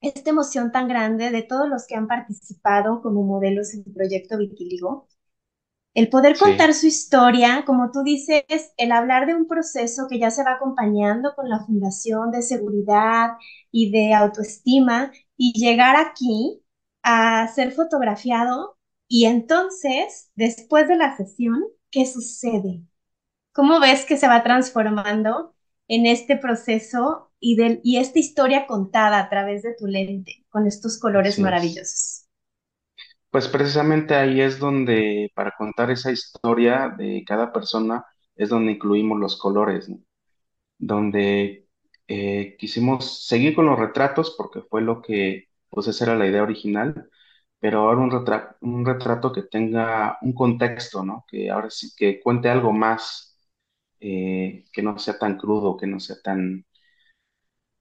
esta 0.01 0.29
emoción 0.31 0.71
tan 0.71 0.87
grande 0.87 1.31
de 1.31 1.43
todos 1.43 1.69
los 1.69 1.87
que 1.87 1.95
han 1.95 2.07
participado 2.07 3.01
como 3.01 3.23
modelos 3.23 3.73
en 3.73 3.83
el 3.87 3.93
proyecto 3.93 4.37
Vitiligo 4.37 5.07
el 5.93 6.09
poder 6.09 6.37
contar 6.37 6.73
sí, 6.73 6.81
su 6.81 6.87
historia, 6.87 7.63
como 7.65 7.91
tú 7.91 8.03
dices, 8.03 8.45
el 8.77 8.91
hablar 8.91 9.27
de 9.27 9.35
un 9.35 9.47
proceso 9.47 10.07
que 10.09 10.19
ya 10.19 10.31
se 10.31 10.43
va 10.43 10.53
acompañando 10.53 11.35
con 11.35 11.49
la 11.49 11.59
Fundación 11.65 12.31
de 12.31 12.41
Seguridad 12.43 13.31
y 13.71 13.91
de 13.91 14.13
Autoestima 14.13 15.11
y 15.37 15.53
llegar 15.59 15.95
aquí 15.97 16.63
a 17.03 17.47
ser 17.49 17.71
fotografiado 17.73 18.77
y 19.07 19.25
entonces, 19.25 20.31
después 20.35 20.87
de 20.87 20.97
la 20.97 21.15
sesión, 21.17 21.63
¿qué 21.91 22.05
sucede? 22.05 22.83
¿Cómo 23.55 23.79
ves 23.79 24.05
que 24.05 24.17
se 24.17 24.27
va 24.27 24.43
transformando 24.43 25.55
en 25.87 26.05
este 26.07 26.35
proceso 26.35 27.31
y, 27.39 27.55
del, 27.55 27.79
y 27.85 27.99
esta 27.99 28.19
historia 28.19 28.67
contada 28.67 29.17
a 29.17 29.29
través 29.29 29.63
de 29.63 29.73
tu 29.73 29.87
lente 29.87 30.45
con 30.49 30.67
estos 30.67 30.99
colores 30.99 31.35
es. 31.35 31.39
maravillosos? 31.39 32.25
Pues 33.29 33.47
precisamente 33.47 34.13
ahí 34.15 34.41
es 34.41 34.59
donde, 34.59 35.31
para 35.35 35.51
contar 35.57 35.89
esa 35.89 36.11
historia 36.11 36.93
de 36.97 37.23
cada 37.25 37.53
persona, 37.53 38.05
es 38.35 38.49
donde 38.49 38.73
incluimos 38.73 39.19
los 39.19 39.37
colores, 39.37 39.87
¿no? 39.87 39.99
Donde 40.77 41.67
eh, 42.09 42.57
quisimos 42.59 43.25
seguir 43.25 43.55
con 43.55 43.67
los 43.67 43.79
retratos 43.79 44.35
porque 44.37 44.61
fue 44.69 44.81
lo 44.81 45.01
que, 45.01 45.45
pues 45.69 45.87
esa 45.87 46.05
era 46.05 46.15
la 46.15 46.27
idea 46.27 46.43
original, 46.43 47.09
pero 47.59 47.79
ahora 47.81 48.01
un 48.01 48.11
retrato, 48.11 48.55
un 48.61 48.85
retrato 48.85 49.31
que 49.31 49.43
tenga 49.43 50.17
un 50.21 50.33
contexto, 50.33 51.05
¿no? 51.05 51.25
Que 51.29 51.49
ahora 51.49 51.69
sí 51.69 51.91
que 51.97 52.19
cuente 52.21 52.49
algo 52.49 52.73
más, 52.73 53.34
eh, 53.99 54.65
que 54.73 54.81
no 54.83 54.97
sea 54.99 55.17
tan 55.19 55.37
crudo, 55.37 55.77
que 55.77 55.87
no 55.87 55.99
sea 55.99 56.17
tan, 56.23 56.65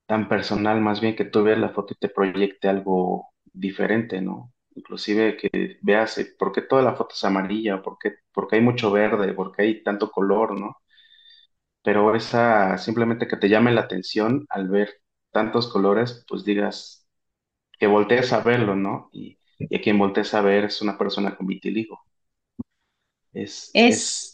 tan 0.07 0.29
personal, 0.29 0.81
más 0.81 1.00
bien 1.00 1.16
que 1.16 1.24
tú 1.24 1.42
veas 1.42 1.59
la 1.59 1.70
foto 1.70 1.94
y 1.94 1.98
te 1.98 2.09
proyecte 2.09 2.68
algo 2.68 3.29
diferente, 3.53 4.20
¿no? 4.20 4.53
inclusive 4.77 5.37
que 5.37 5.79
veas 5.83 6.18
eh, 6.18 6.35
por 6.38 6.50
qué 6.53 6.61
toda 6.62 6.83
la 6.83 6.94
foto 6.96 7.14
es 7.14 7.24
amarilla, 7.24 7.81
por 7.83 7.96
qué, 7.98 8.14
por 8.33 8.48
qué 8.48 8.57
hay 8.57 8.62
mucho 8.62 8.90
verde, 8.90 9.33
por 9.33 9.53
qué 9.53 9.62
hay 9.62 9.83
tanto 9.85 10.11
color, 10.11 10.59
¿no? 10.59 10.79
Pero 11.83 12.14
esa 12.16 12.79
simplemente 12.79 13.29
que 13.29 13.37
te 13.37 13.48
llame 13.48 13.70
la 13.72 13.83
atención 13.83 14.46
al 14.48 14.68
ver 14.68 14.90
tantos 15.33 15.68
colores, 15.70 16.24
pues 16.29 16.44
digas 16.44 17.07
que 17.79 17.87
voltees 17.88 18.33
a 18.35 18.42
verlo, 18.42 18.77
¿no? 18.77 19.11
Y, 19.12 19.40
y 19.68 19.77
a 19.77 19.83
quien 19.83 19.98
voltees 19.98 20.35
a 20.35 20.42
ver 20.42 20.64
es 20.66 20.83
una 20.83 20.98
persona 20.98 21.37
con 21.37 21.46
vitiligo. 21.48 22.03
Es, 23.35 23.77
Es 23.87 24.34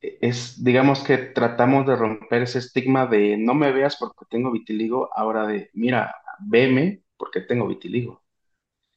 es, 0.00 0.62
digamos 0.64 1.02
que 1.04 1.18
tratamos 1.18 1.86
de 1.86 1.96
romper 1.96 2.42
ese 2.42 2.58
estigma 2.60 3.06
de 3.06 3.36
no 3.38 3.54
me 3.54 3.72
veas 3.72 3.96
porque 3.96 4.24
tengo 4.30 4.50
vitiligo, 4.52 5.10
ahora 5.14 5.46
de 5.46 5.70
mira, 5.74 6.14
veme 6.40 7.02
porque 7.16 7.40
tengo 7.40 7.66
vitiligo. 7.68 8.22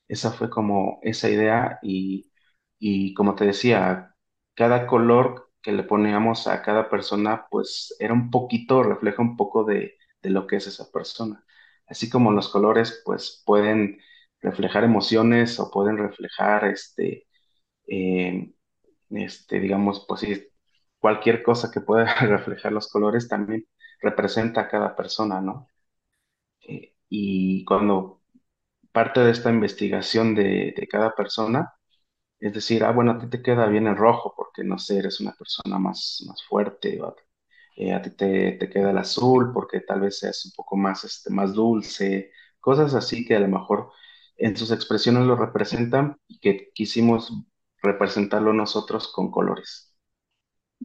Esa 0.08 0.32
fue 0.32 0.50
como 0.50 1.00
esa 1.04 1.30
idea 1.30 1.80
y, 1.82 2.32
y 2.80 3.14
como 3.14 3.36
te 3.36 3.46
decía, 3.46 4.16
cada 4.56 4.86
color 4.88 5.52
que 5.62 5.72
le 5.72 5.84
poníamos 5.84 6.48
a 6.48 6.62
cada 6.62 6.90
persona, 6.90 7.48
pues 7.50 7.96
era 8.00 8.14
un 8.14 8.30
poquito, 8.32 8.84
refleja 8.84 9.22
un 9.22 9.38
poco 9.38 9.64
de, 9.64 9.98
de 10.22 10.30
lo 10.30 10.46
que 10.48 10.58
es 10.58 10.68
esa 10.68 10.92
persona. 10.92 11.46
Así 11.88 12.10
como 12.10 12.32
los 12.32 12.50
colores, 12.50 13.02
pues 13.06 13.44
pueden 13.46 14.00
reflejar 14.42 14.84
emociones 14.84 15.60
o 15.60 15.72
pueden 15.72 15.98
reflejar, 15.98 16.66
este, 16.66 17.28
eh, 17.88 18.54
este, 19.12 19.60
digamos, 19.60 20.06
pues 20.08 20.22
sí, 20.22 20.48
cualquier 21.04 21.44
cosa 21.44 21.70
que 21.72 21.82
pueda 21.82 22.06
reflejar 22.22 22.72
los 22.72 22.90
colores 22.90 23.28
también 23.28 23.68
representa 24.02 24.62
a 24.62 24.70
cada 24.70 24.96
persona, 24.96 25.42
¿no? 25.42 25.68
Eh, 26.62 26.96
y 27.10 27.66
cuando 27.66 28.22
parte 28.92 29.22
de 29.22 29.32
esta 29.32 29.50
investigación 29.52 30.36
de, 30.36 30.88
cada 30.92 31.16
persona, 31.16 31.74
es 32.40 32.54
decir, 32.54 32.84
ah, 32.86 32.92
bueno, 32.92 33.14
a 33.14 33.20
ti 33.20 33.28
te 33.30 33.42
queda 33.44 33.68
bien 33.68 33.88
el 33.88 33.98
rojo 33.98 34.34
porque, 34.38 34.64
no 34.64 34.80
sé, 34.80 35.00
eres 35.00 35.20
una 35.22 35.34
persona 35.34 35.80
más, 35.80 36.24
más 36.28 36.44
fuerte, 36.46 37.02
o 37.02 37.16
eh, 37.78 37.94
a 37.94 38.02
ti 38.02 38.12
te, 38.12 38.54
te 38.54 38.70
queda 38.70 38.92
el 38.92 38.98
azul 39.00 39.52
porque 39.54 39.82
tal 39.82 40.02
vez 40.02 40.20
seas 40.20 40.46
un 40.46 40.54
poco 40.56 40.78
más, 40.78 41.04
este, 41.06 41.32
más 41.32 41.54
dulce, 41.54 42.32
cosas 42.62 42.94
así 42.96 43.26
que 43.26 43.36
a 43.36 43.40
lo 43.42 43.50
mejor 43.50 43.92
en 44.38 44.58
sus 44.58 44.72
expresiones 44.72 45.26
lo 45.28 45.36
representan 45.36 46.18
y 46.28 46.40
que 46.40 46.72
quisimos 46.74 47.34
representarlo 47.82 48.54
nosotros 48.54 49.12
con 49.14 49.32
colores. 49.32 49.93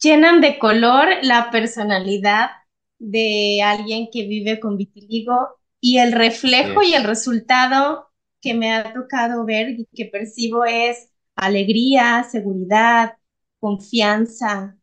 Llenan 0.00 0.40
de 0.40 0.58
color 0.58 1.08
la 1.22 1.50
personalidad 1.50 2.50
de 2.98 3.60
alguien 3.62 4.08
que 4.12 4.26
vive 4.26 4.60
con 4.60 4.76
vitiligo 4.76 5.48
y 5.80 5.98
el 5.98 6.12
reflejo 6.12 6.82
y 6.82 6.94
el 6.94 7.04
es, 7.04 7.06
resultado 7.06 8.08
que 8.40 8.54
me 8.54 8.72
ha 8.74 8.92
tocado 8.92 9.44
ver 9.44 9.70
y 9.70 9.86
que 9.94 10.06
percibo 10.06 10.64
es 10.64 11.10
alegría, 11.36 12.24
seguridad, 12.24 13.16
confianza. 13.60 14.76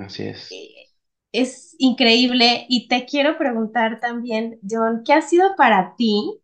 así 0.00 0.22
es. 0.24 0.42
Eh, 0.50 0.68
Es 1.32 1.74
increíble 1.78 2.66
y 2.68 2.88
te 2.88 3.04
quiero 3.06 3.36
preguntar 3.38 4.00
también, 4.00 4.58
John, 4.68 5.02
¿qué 5.04 5.12
ha 5.12 5.22
sido 5.22 5.54
para 5.56 5.94
ti 5.96 6.40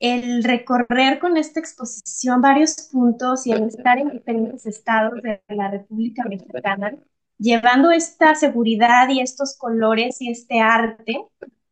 el 0.00 0.44
recorrer 0.44 1.18
con 1.20 1.36
esta 1.36 1.60
exposición 1.60 2.40
varios 2.42 2.74
puntos 2.92 3.46
y 3.46 3.52
el 3.52 3.64
estar 3.64 3.98
en 3.98 4.10
diferentes 4.10 4.66
estados 4.66 5.22
de 5.22 5.42
la 5.48 5.70
República 5.70 6.24
Mexicana, 6.28 6.96
llevando 7.42 7.90
esta 7.90 8.34
seguridad 8.36 9.08
y 9.10 9.20
estos 9.20 9.56
colores 9.58 10.20
y 10.22 10.30
este 10.30 10.60
arte 10.60 11.18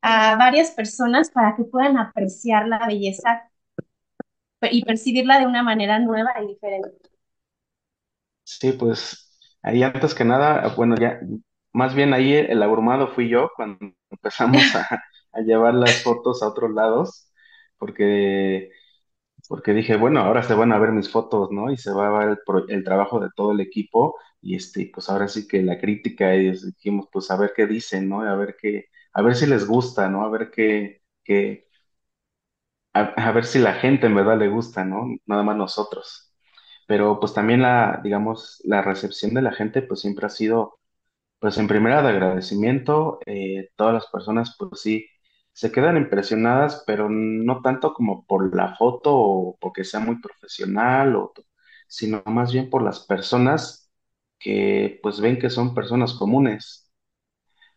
a 0.03 0.37
varias 0.37 0.73
personas 0.73 1.31
para 1.31 1.57
que 1.57 1.65
puedan 1.65 1.99
apreciar 1.99 2.69
la 2.69 2.87
belleza 2.87 3.51
y 4.71 4.85
percibirla 4.87 5.39
de 5.39 5.47
una 5.47 5.63
manera 5.63 5.99
nueva 5.99 6.33
y 6.43 6.47
diferente? 6.49 7.11
Sí, 8.45 8.73
pues 8.73 9.39
ahí 9.63 9.83
antes 9.83 10.15
que 10.15 10.25
nada, 10.25 10.75
bueno, 10.77 10.97
ya, 10.97 11.21
más 11.73 11.95
bien 11.95 12.13
ahí 12.15 12.35
el 12.35 12.63
abrumado 12.63 13.09
fui 13.09 13.29
yo 13.29 13.51
cuando 13.57 13.79
empezamos 14.11 14.75
a, 14.75 14.87
a 15.33 15.41
llevar 15.41 15.75
las 15.75 16.03
fotos 16.03 16.43
a 16.43 16.49
otros 16.49 16.71
lados, 16.73 17.31
porque 17.79 18.71
porque 19.49 19.75
dije, 19.75 19.97
bueno, 19.97 20.21
ahora 20.21 20.43
se 20.45 20.55
van 20.55 20.73
a 20.73 20.79
ver 20.79 20.93
mis 20.93 21.11
fotos, 21.11 21.51
¿no? 21.53 21.73
Y 21.73 21.77
se 21.79 21.93
va 21.93 22.09
a 22.09 22.27
ver 22.27 22.39
el, 22.49 22.65
el 22.77 22.85
trabajo 22.85 23.21
de 23.21 23.31
todo 23.37 23.53
el 23.53 23.61
equipo 23.61 24.17
y 24.43 24.57
este, 24.57 24.91
pues 24.93 25.09
ahora 25.11 25.29
sí 25.29 25.47
que 25.49 25.63
la 25.63 25.79
crítica, 25.81 26.35
y 26.37 26.51
dijimos, 26.53 27.09
pues 27.13 27.31
a 27.31 27.37
ver 27.37 27.53
qué 27.57 27.67
dicen, 27.67 28.09
¿no? 28.09 28.23
A 28.23 28.35
ver 28.37 28.57
qué, 28.61 28.87
a 29.13 29.23
ver 29.23 29.37
si 29.37 29.47
les 29.47 29.67
gusta, 29.67 30.09
¿no? 30.09 30.25
A 30.25 30.31
ver 30.31 30.51
qué, 30.51 31.03
qué, 31.25 31.69
a, 32.95 33.01
a 33.29 33.33
ver 33.33 33.45
si 33.47 33.59
la 33.59 33.75
gente 33.75 34.07
en 34.07 34.15
verdad 34.15 34.39
le 34.39 34.49
gusta, 34.49 34.85
¿no? 34.85 35.07
Nada 35.27 35.43
más 35.43 35.57
nosotros. 35.57 36.33
Pero 36.87 37.21
pues 37.21 37.35
también 37.35 37.63
la, 37.63 38.01
digamos, 38.03 38.61
la 38.65 38.83
recepción 38.83 39.35
de 39.35 39.43
la 39.43 39.53
gente, 39.53 39.83
pues 39.83 40.01
siempre 40.01 40.27
ha 40.27 40.31
sido 40.31 40.79
pues 41.41 41.59
en 41.59 41.69
primera 41.69 42.03
de 42.03 42.09
agradecimiento, 42.11 43.21
eh, 43.27 43.71
todas 43.77 43.95
las 43.95 44.07
personas 44.09 44.57
pues 44.59 44.81
sí 44.83 45.07
se 45.53 45.73
quedan 45.73 45.97
impresionadas, 45.99 46.85
pero 46.87 47.09
no 47.11 47.63
tanto 47.63 47.95
como 47.95 48.27
por 48.27 48.55
la 48.57 48.77
foto 48.77 49.15
o 49.17 49.59
porque 49.61 49.85
sea 49.85 50.01
muy 50.01 50.21
profesional, 50.21 51.17
o, 51.17 51.33
sino 51.89 52.23
más 52.27 52.53
bien 52.53 52.71
por 52.71 52.83
las 52.83 53.01
personas 53.07 53.80
que 54.41 55.01
pues 55.05 55.21
ven 55.21 55.39
que 55.41 55.51
son 55.51 55.75
personas 55.75 56.15
comunes, 56.15 56.91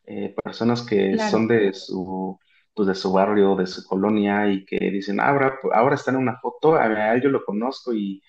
eh, 0.06 0.36
personas 0.44 0.84
que 0.84 1.18
Claro. 1.18 1.20
son 1.20 1.48
de 1.48 1.74
su, 1.74 2.40
pues, 2.74 2.88
de 2.88 2.96
su 2.96 3.12
barrio, 3.14 3.56
de 3.56 3.68
su 3.68 3.84
colonia 3.86 4.50
y 4.52 4.66
que 4.66 4.78
dicen, 4.92 5.20
"Ah, 5.20 5.30
ahora, 5.30 5.60
ahora 5.74 5.96
está 5.96 6.12
en 6.12 6.18
una 6.18 6.40
foto, 6.40 6.76
a 6.76 7.14
él 7.16 7.22
yo 7.24 7.30
lo 7.30 7.46
conozco 7.46 7.94
y 7.94 8.22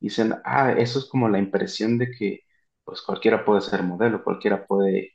dicen, 0.00 0.34
ah, 0.44 0.72
eso 0.72 0.98
es 1.00 1.06
como 1.06 1.28
la 1.28 1.38
impresión 1.40 1.98
de 1.98 2.10
que 2.12 2.42
pues 2.84 3.02
cualquiera 3.02 3.44
puede 3.44 3.62
ser 3.62 3.82
modelo, 3.84 4.24
cualquiera 4.24 4.66
puede 4.66 5.12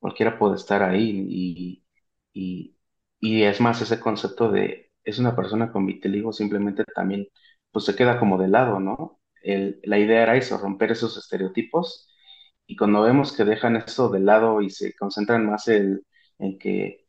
cualquiera 0.00 0.38
puede 0.38 0.56
estar 0.56 0.82
ahí 0.82 1.26
y, 1.28 1.84
y, 2.32 2.76
y 3.20 3.42
es 3.44 3.60
más 3.60 3.80
ese 3.82 4.00
concepto 4.00 4.50
de 4.50 4.92
es 5.04 5.18
una 5.18 5.36
persona 5.36 5.72
con 5.72 5.86
vitiligo 5.86 6.32
simplemente 6.32 6.84
también 6.94 7.28
pues 7.72 7.84
se 7.86 7.96
queda 7.96 8.18
como 8.20 8.38
de 8.38 8.48
lado, 8.48 8.80
¿no? 8.80 9.20
La 9.44 9.98
idea 9.98 10.22
era 10.22 10.36
eso, 10.36 10.58
romper 10.58 10.92
esos 10.92 11.16
estereotipos 11.16 12.08
y 12.66 12.76
cuando 12.76 13.02
vemos 13.02 13.32
que 13.36 13.44
dejan 13.44 13.76
eso 13.76 14.08
de 14.08 14.20
lado 14.20 14.62
y 14.62 14.70
se 14.70 14.94
concentran 14.94 15.46
más 15.46 15.68
en 15.68 16.02
que 16.58 17.06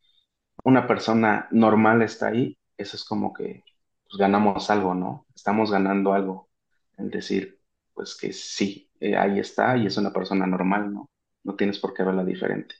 una 0.64 0.88
persona 0.88 1.48
normal 1.52 2.02
está 2.02 2.28
ahí, 2.28 2.58
eso 2.78 2.96
es 2.98 3.04
como 3.04 3.34
que 3.34 3.64
pues, 4.06 4.18
ganamos 4.18 4.70
algo, 4.70 4.94
¿no? 4.94 5.26
Estamos 5.36 5.72
ganando 5.72 6.14
algo, 6.14 6.50
el 6.98 7.10
decir 7.10 7.60
pues 7.94 8.16
que 8.16 8.34
sí, 8.34 8.90
eh, 9.00 9.16
ahí 9.16 9.40
está 9.40 9.78
y 9.78 9.86
es 9.86 9.98
una 9.98 10.12
persona 10.12 10.48
normal, 10.48 10.94
¿no? 10.94 11.10
No 11.44 11.56
tienes 11.56 11.80
por 11.80 11.94
qué 11.94 12.04
verla 12.04 12.24
diferente. 12.24 12.76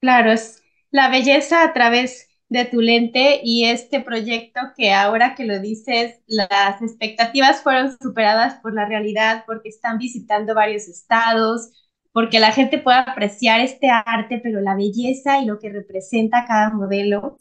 Claro, 0.00 0.32
es 0.32 0.62
la 0.90 1.08
belleza 1.08 1.64
a 1.64 1.72
través 1.72 2.28
de 2.48 2.64
tu 2.66 2.80
lente 2.80 3.40
y 3.42 3.64
este 3.66 4.00
proyecto 4.00 4.60
que 4.76 4.92
ahora 4.92 5.34
que 5.34 5.44
lo 5.44 5.58
dices, 5.60 6.20
las 6.26 6.80
expectativas 6.82 7.62
fueron 7.62 7.96
superadas 8.00 8.56
por 8.62 8.74
la 8.74 8.86
realidad 8.86 9.44
porque 9.46 9.68
están 9.70 9.98
visitando 9.98 10.54
varios 10.54 10.88
estados, 10.88 11.72
porque 12.12 12.38
la 12.40 12.52
gente 12.52 12.78
puede 12.78 12.98
apreciar 12.98 13.60
este 13.60 13.88
arte, 13.90 14.40
pero 14.42 14.60
la 14.60 14.76
belleza 14.76 15.40
y 15.40 15.46
lo 15.46 15.58
que 15.58 15.70
representa 15.70 16.44
cada 16.46 16.70
modelo. 16.70 17.38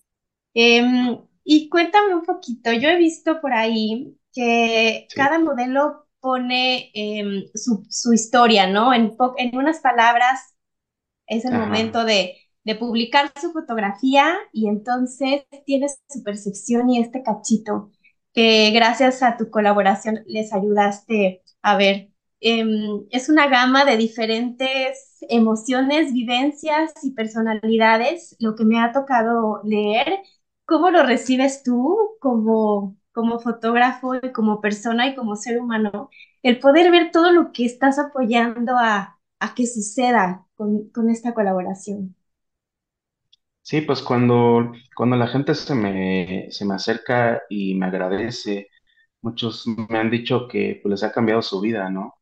Em, 0.53 1.19
y 1.43 1.69
cuéntame 1.69 2.15
un 2.15 2.23
poquito, 2.23 2.71
yo 2.73 2.89
he 2.89 2.97
visto 2.97 3.41
por 3.41 3.53
ahí 3.53 4.17
que 4.33 5.11
Sí. 5.13 5.15
cada 5.15 5.39
modelo 5.39 6.07
pone 6.19 6.91
em, 6.93 7.45
su, 7.55 7.85
su 7.89 8.13
historia, 8.13 8.67
¿no? 8.67 8.93
En, 8.93 9.15
en 9.37 9.57
unas 9.57 9.79
palabras 9.81 10.55
es 11.27 11.45
el 11.45 11.55
Ajá. 11.57 11.57
momento 11.57 12.05
de, 12.05 12.35
de 12.63 12.75
publicar 12.75 13.31
su 13.39 13.51
fotografía 13.51 14.35
y 14.51 14.67
entonces 14.67 15.45
tienes 15.65 15.99
su 16.09 16.23
percepción 16.23 16.89
y 16.89 16.99
este 16.99 17.23
cachito 17.23 17.91
que 18.33 18.71
gracias 18.71 19.21
a 19.23 19.37
tu 19.37 19.49
colaboración 19.49 20.23
les 20.27 20.53
ayudaste 20.53 21.43
a 21.61 21.77
ver. 21.77 22.09
Em, 22.39 23.05
es 23.11 23.29
una 23.29 23.47
gama 23.47 23.85
de 23.85 23.95
diferentes 23.97 25.17
emociones, 25.29 26.11
vivencias 26.13 26.91
y 27.03 27.11
personalidades, 27.13 28.35
lo 28.39 28.55
que 28.55 28.65
me 28.65 28.79
ha 28.81 28.91
tocado 28.91 29.61
leer. 29.63 30.19
¿Cómo 30.65 30.91
lo 30.91 31.03
recibes 31.03 31.63
tú 31.63 31.97
como, 32.19 32.97
como 33.13 33.39
fotógrafo 33.39 34.15
y 34.15 34.31
como 34.31 34.61
persona 34.61 35.07
y 35.07 35.15
como 35.15 35.35
ser 35.35 35.59
humano? 35.59 36.09
El 36.41 36.59
poder 36.59 36.91
ver 36.91 37.11
todo 37.11 37.31
lo 37.31 37.51
que 37.51 37.65
estás 37.65 37.99
apoyando 37.99 38.75
a 38.77 39.19
a 39.39 39.53
que 39.55 39.67
suceda 39.67 40.47
con, 40.55 40.87
con 40.91 41.09
esta 41.09 41.33
colaboración. 41.33 42.15
Sí, 43.63 43.81
pues 43.81 44.01
cuando, 44.01 44.73
cuando 44.95 45.15
la 45.15 45.27
gente 45.27 45.55
se 45.55 45.73
me, 45.75 46.47
se 46.51 46.65
me 46.65 46.75
acerca 46.75 47.43
y 47.49 47.75
me 47.75 47.85
agradece, 47.87 48.69
muchos 49.21 49.65
me 49.67 49.99
han 49.99 50.11
dicho 50.11 50.47
que 50.49 50.79
pues, 50.83 50.91
les 50.91 51.03
ha 51.03 51.11
cambiado 51.13 51.41
su 51.41 51.61
vida, 51.61 51.89
¿no? 51.89 52.15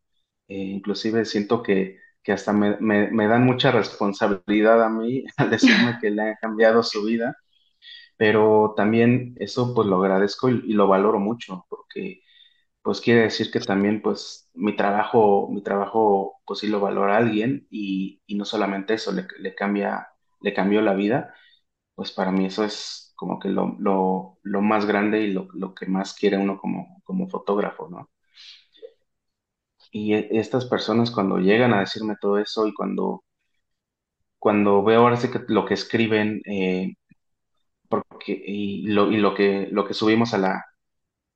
Eh, 0.47 0.57
inclusive 0.57 1.25
siento 1.25 1.63
que, 1.63 1.99
que 2.23 2.33
hasta 2.33 2.53
me, 2.53 2.77
me, 2.79 3.09
me 3.11 3.27
dan 3.27 3.45
mucha 3.45 3.71
responsabilidad 3.71 4.83
a 4.83 4.89
mí 4.89 5.25
al 5.37 5.49
decirme 5.51 5.97
que 6.01 6.11
le 6.11 6.31
ha 6.31 6.37
cambiado 6.37 6.83
su 6.83 7.03
vida, 7.05 7.37
pero 8.17 8.73
también 8.77 9.35
eso 9.39 9.73
pues 9.73 9.87
lo 9.87 9.97
agradezco 10.03 10.49
y, 10.49 10.61
y 10.65 10.73
lo 10.73 10.87
valoro 10.87 11.19
mucho, 11.19 11.65
porque 11.69 12.21
pues 12.83 13.01
quiere 13.01 13.23
decir 13.23 13.51
que 13.51 13.61
también 13.61 14.01
pues 14.03 14.49
mi 14.55 14.75
trabajo, 14.77 15.49
mi 15.51 15.63
trabajo 15.63 16.41
pues 16.45 16.61
sí 16.61 16.69
lo 16.69 16.81
valora 16.81 17.17
alguien 17.17 17.67
y, 17.71 18.21
y 18.27 18.35
no 18.35 18.45
solamente 18.45 18.95
eso, 18.95 19.13
le, 19.13 19.27
le 19.39 19.55
cambia, 19.55 20.09
le 20.41 20.53
cambió 20.53 20.81
la 20.81 20.93
vida, 20.93 21.33
pues 21.95 22.11
para 22.11 22.31
mí 22.31 22.45
eso 22.47 22.63
es 22.65 23.13
como 23.15 23.39
que 23.39 23.49
lo, 23.49 23.75
lo, 23.79 24.39
lo 24.43 24.61
más 24.61 24.85
grande 24.87 25.21
y 25.21 25.33
lo, 25.33 25.47
lo 25.53 25.75
que 25.75 25.87
más 25.87 26.13
quiere 26.15 26.37
uno 26.37 26.59
como, 26.59 27.01
como 27.05 27.29
fotógrafo, 27.29 27.89
¿no? 27.89 28.09
Y 29.93 30.15
e- 30.15 30.27
estas 30.31 30.65
personas 30.65 31.11
cuando 31.11 31.37
llegan 31.37 31.73
a 31.73 31.79
decirme 31.79 32.17
todo 32.19 32.37
eso 32.39 32.67
y 32.67 32.73
cuando, 32.73 33.23
cuando 34.39 34.83
veo 34.83 35.01
ahora 35.01 35.17
sí 35.17 35.29
que 35.31 35.41
lo 35.47 35.65
que 35.65 35.73
escriben 35.75 36.41
eh, 36.45 36.93
porque, 37.89 38.33
y, 38.45 38.87
lo, 38.87 39.11
y 39.11 39.17
lo 39.17 39.35
que, 39.35 39.67
lo 39.71 39.85
que 39.87 39.93
subimos 39.93 40.33
a 40.33 40.37
la, 40.37 40.65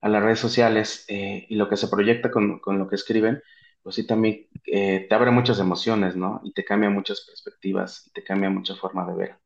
a 0.01 0.09
las 0.09 0.23
redes 0.23 0.39
sociales 0.39 1.05
eh, 1.09 1.45
y 1.49 1.55
lo 1.57 1.69
que 1.69 1.77
se 1.77 1.89
proyecta 1.89 2.31
con, 2.31 2.59
con 2.59 2.79
lo 2.79 2.87
que 2.89 2.95
escriben, 2.95 3.41
pues 3.85 3.97
sí 3.97 4.07
también 4.07 4.47
eh, 4.67 5.07
te 5.09 5.15
abre 5.15 5.31
muchas 5.31 5.59
emociones, 5.61 6.17
¿no? 6.17 6.41
Y 6.45 6.53
te 6.53 6.65
cambia 6.65 6.91
muchas 6.91 7.21
perspectivas 7.27 8.07
y 8.07 8.11
te 8.13 8.25
cambia 8.25 8.51
mucha 8.51 8.75
forma 8.77 9.07
de 9.07 9.15
ver, 9.15 9.39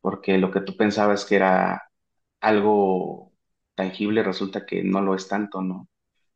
porque 0.00 0.38
lo 0.38 0.50
que 0.52 0.60
tú 0.62 0.76
pensabas 0.76 1.24
que 1.26 1.36
era 1.36 1.82
algo 2.40 3.32
tangible 3.76 4.22
resulta 4.24 4.66
que 4.66 4.84
no 4.84 5.00
lo 5.02 5.14
es 5.14 5.28
tanto, 5.28 5.62
¿no? 5.62 5.88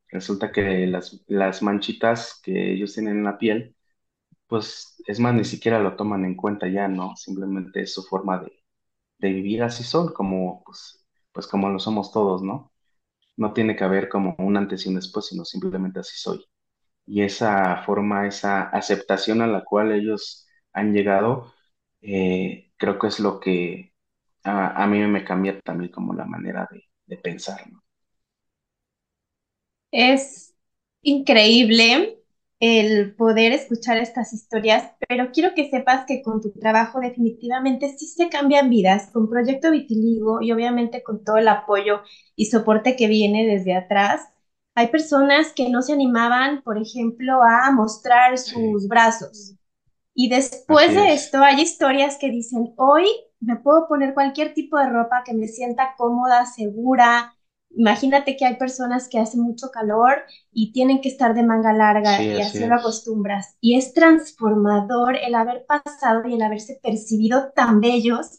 Resulta 0.08 0.52
que 0.52 0.86
las, 0.88 1.24
las 1.28 1.62
manchitas 1.62 2.40
que 2.44 2.72
ellos 2.74 2.94
tienen 2.94 3.18
en 3.18 3.24
la 3.24 3.38
piel, 3.38 3.76
pues 4.46 5.02
es 5.06 5.20
más, 5.20 5.34
ni 5.34 5.44
siquiera 5.44 5.78
lo 5.80 5.96
toman 5.96 6.24
en 6.24 6.36
cuenta 6.36 6.68
ya, 6.68 6.88
¿no? 6.88 7.16
Simplemente 7.16 7.82
es 7.82 7.94
su 7.94 8.02
forma 8.04 8.38
de, 8.40 8.52
de 9.18 9.30
vivir, 9.32 9.62
así 9.64 9.84
son, 9.84 10.12
como, 10.14 10.62
pues, 10.64 11.06
pues 11.32 11.46
como 11.48 11.70
lo 11.70 11.78
somos 11.80 12.12
todos, 12.12 12.42
¿no? 12.42 12.72
No 13.36 13.52
tiene 13.54 13.76
que 13.76 13.84
haber 13.84 14.08
como 14.10 14.36
un 14.38 14.56
antes 14.58 14.86
y 14.86 14.90
un 14.90 14.96
después, 14.96 15.26
sino 15.28 15.44
simplemente 15.46 16.00
así 16.00 16.16
soy. 16.18 16.44
Y 17.06 17.22
esa 17.22 17.82
forma, 17.84 18.26
esa 18.28 18.62
aceptación 18.70 19.42
a 19.42 19.46
la 19.46 19.64
cual 19.64 19.92
ellos 19.92 20.46
han 20.72 20.92
llegado, 20.94 21.52
eh, 22.02 22.72
creo 22.78 22.98
que 22.98 23.08
es 23.08 23.20
lo 23.20 23.40
que 23.40 23.94
a, 24.44 24.82
a 24.82 24.86
mí 24.86 24.98
me 25.00 25.24
cambia 25.24 25.60
también 25.62 25.90
como 25.92 26.14
la 26.14 26.24
manera 26.26 26.68
de, 26.72 26.84
de 27.06 27.16
pensar. 27.18 27.60
Es 29.90 30.54
increíble 31.02 32.18
el 32.60 33.14
poder 33.16 33.52
escuchar 33.52 33.98
estas 33.98 34.32
historias, 34.32 34.92
pero 35.08 35.32
quiero 35.32 35.54
que 35.54 35.68
sepas 35.70 36.06
que 36.06 36.22
con 36.22 36.40
tu 36.40 36.52
trabajo 36.52 37.00
definitivamente 37.00 37.88
sí 37.98 38.06
se 38.06 38.28
cambian 38.28 38.70
vidas, 38.70 39.10
con 39.12 39.28
Proyecto 39.28 39.70
Vitiligo 39.72 40.40
y 40.42 40.52
obviamente 40.52 41.02
con 41.02 41.24
todo 41.24 41.38
el 41.38 41.48
apoyo 41.48 42.02
y 42.36 42.46
soporte 42.46 42.94
que 42.96 43.08
viene 43.08 43.46
desde 43.46 43.74
atrás. 43.74 44.22
Hay 44.74 44.88
personas 44.88 45.52
que 45.52 45.68
no 45.70 45.82
se 45.82 45.92
animaban, 45.92 46.62
por 46.62 46.78
ejemplo, 46.78 47.42
a 47.42 47.70
mostrar 47.72 48.38
Sí, 48.44 48.52
sus 48.52 48.88
brazos 48.88 49.56
y 50.14 50.28
después 50.28 50.94
así 50.94 50.94
de 50.94 51.12
es. 51.12 51.14
esto 51.14 51.38
hay 51.42 51.60
historias 51.62 52.18
que 52.20 52.30
dicen, 52.30 52.74
hoy 52.76 53.06
me 53.40 53.56
puedo 53.56 53.88
poner 53.88 54.14
cualquier 54.14 54.54
tipo 54.54 54.78
de 54.78 54.88
ropa 54.90 55.22
que 55.24 55.34
me 55.34 55.48
sienta 55.48 55.94
cómoda, 55.96 56.46
segura. 56.46 57.34
Imagínate 57.70 58.36
que 58.36 58.44
hay 58.46 58.56
personas 58.56 59.08
que 59.08 59.18
hace 59.18 59.38
mucho 59.38 59.70
calor 59.72 60.22
y 60.52 60.72
tienen 60.72 61.00
que 61.00 61.08
estar 61.08 61.34
de 61.34 61.42
manga 61.44 61.72
larga 61.72 62.18
Sí, 62.18 62.30
y 62.30 62.40
así 62.40 62.58
así 62.58 62.66
lo 62.66 62.76
acostumbras. 62.76 63.56
Y 63.60 63.76
es 63.78 63.94
transformador 63.94 65.16
el 65.16 65.34
haber 65.34 65.64
pasado 65.66 66.28
y 66.28 66.34
el 66.34 66.42
haberse 66.42 66.78
percibido 66.82 67.50
tan 67.54 67.80
bellos 67.80 68.38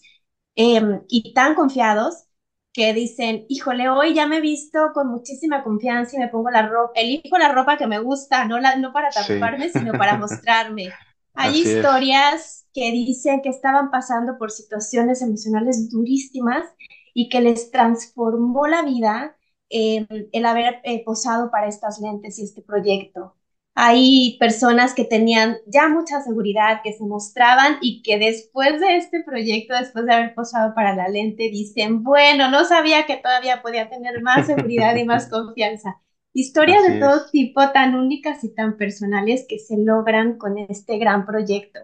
em, 0.55 1.01
y 1.09 1.33
tan 1.33 1.55
confiados 1.55 2.25
que 2.73 2.93
dicen, 2.93 3.45
híjole, 3.49 3.89
hoy 3.89 4.13
ya 4.15 4.27
me 4.27 4.37
he 4.37 4.41
visto 4.41 4.91
con 4.93 5.07
muchísima 5.09 5.63
confianza 5.63 6.15
y 6.17 6.19
me 6.19 6.29
pongo 6.29 6.49
la 6.51 6.67
ropa, 6.67 6.93
elijo 6.99 7.37
la 7.37 7.51
ropa 7.53 7.77
que 7.77 7.87
me 7.87 7.99
gusta, 7.99 8.45
no, 8.45 8.59
la, 8.59 8.75
no 8.77 8.91
para 8.93 9.13
Sí, 9.19 9.33
taparme, 9.33 9.69
sino 9.69 9.95
para 9.97 10.17
mostrarme. 10.17 10.99
Hay 11.35 11.57
así 11.57 11.69
es. 11.71 11.89
historias 12.01 12.67
que 12.73 12.91
dicen 12.91 13.41
que 13.41 13.49
estaban 13.49 13.91
pasando 13.91 14.37
por 14.39 14.51
situaciones 14.51 15.21
emocionales 15.21 15.89
durísimas 15.91 16.65
y 17.13 17.29
que 17.29 17.41
les 17.41 17.71
transformó 17.71 18.67
la 18.67 18.83
vida 18.83 19.37
eh, 19.69 20.07
el 20.31 20.45
haber 20.45 20.81
eh, 20.83 21.03
posado 21.05 21.49
para 21.51 21.67
estas 21.67 21.99
lentes 21.99 22.39
y 22.39 22.43
este 22.43 22.61
proyecto. 22.61 23.35
Hay 23.75 24.37
personas 24.39 24.93
que 24.93 25.03
tenían 25.03 25.57
ya 25.65 25.87
mucha 25.89 26.21
seguridad, 26.21 26.81
que 26.83 26.93
se 26.93 27.03
mostraban 27.05 27.77
y 27.81 28.03
que 28.03 28.19
después 28.19 28.79
de 28.79 28.97
este 28.97 29.23
proyecto, 29.23 29.73
después 29.75 30.05
de 30.05 30.13
haber 30.13 30.35
posado 30.35 30.75
para 30.75 30.95
la 30.95 31.07
lente, 31.07 31.49
dicen, 31.49 32.03
bueno, 32.03 32.51
no 32.51 32.65
sabía 32.65 33.05
que 33.07 33.17
todavía 33.17 33.61
podía 33.63 33.89
tener 33.89 34.21
más 34.21 34.45
seguridad 34.47 34.95
y 34.95 35.05
más 35.05 35.27
confianza. 35.27 35.99
Historias 36.33 36.83
de 36.83 36.99
todo 36.99 37.25
es. 37.25 37.31
tipo, 37.31 37.61
tan 37.71 37.95
únicas 37.95 38.43
y 38.43 38.53
tan 38.53 38.77
personales 38.77 39.45
que 39.47 39.59
se 39.59 39.77
logran 39.77 40.37
con 40.37 40.57
este 40.57 40.97
gran 40.97 41.25
proyecto. 41.25 41.79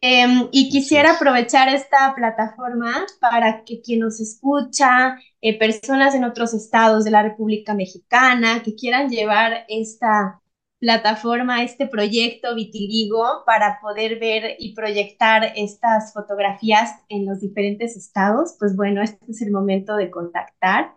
Eh, 0.00 0.48
y 0.52 0.70
quisiera 0.70 1.12
aprovechar 1.16 1.68
esta 1.68 2.14
plataforma 2.14 3.04
para 3.20 3.64
que 3.64 3.82
quien 3.82 4.00
nos 4.00 4.20
escucha, 4.20 5.18
eh, 5.42 5.58
personas 5.58 6.14
en 6.14 6.24
otros 6.24 6.54
estados 6.54 7.04
de 7.04 7.10
la 7.10 7.22
República 7.22 7.74
Mexicana, 7.74 8.62
que 8.62 8.74
quieran 8.74 9.10
llevar 9.10 9.64
esta 9.68 10.41
plataforma, 10.82 11.62
este 11.62 11.86
proyecto 11.86 12.56
Vitiligo 12.56 13.44
para 13.46 13.78
poder 13.80 14.18
ver 14.18 14.56
y 14.58 14.74
proyectar 14.74 15.52
estas 15.54 16.12
fotografías 16.12 16.90
en 17.08 17.24
los 17.24 17.40
diferentes 17.40 17.96
estados, 17.96 18.56
pues 18.58 18.74
bueno, 18.74 19.00
este 19.00 19.30
es 19.30 19.40
el 19.42 19.52
momento 19.52 19.94
de 19.94 20.10
contactar 20.10 20.96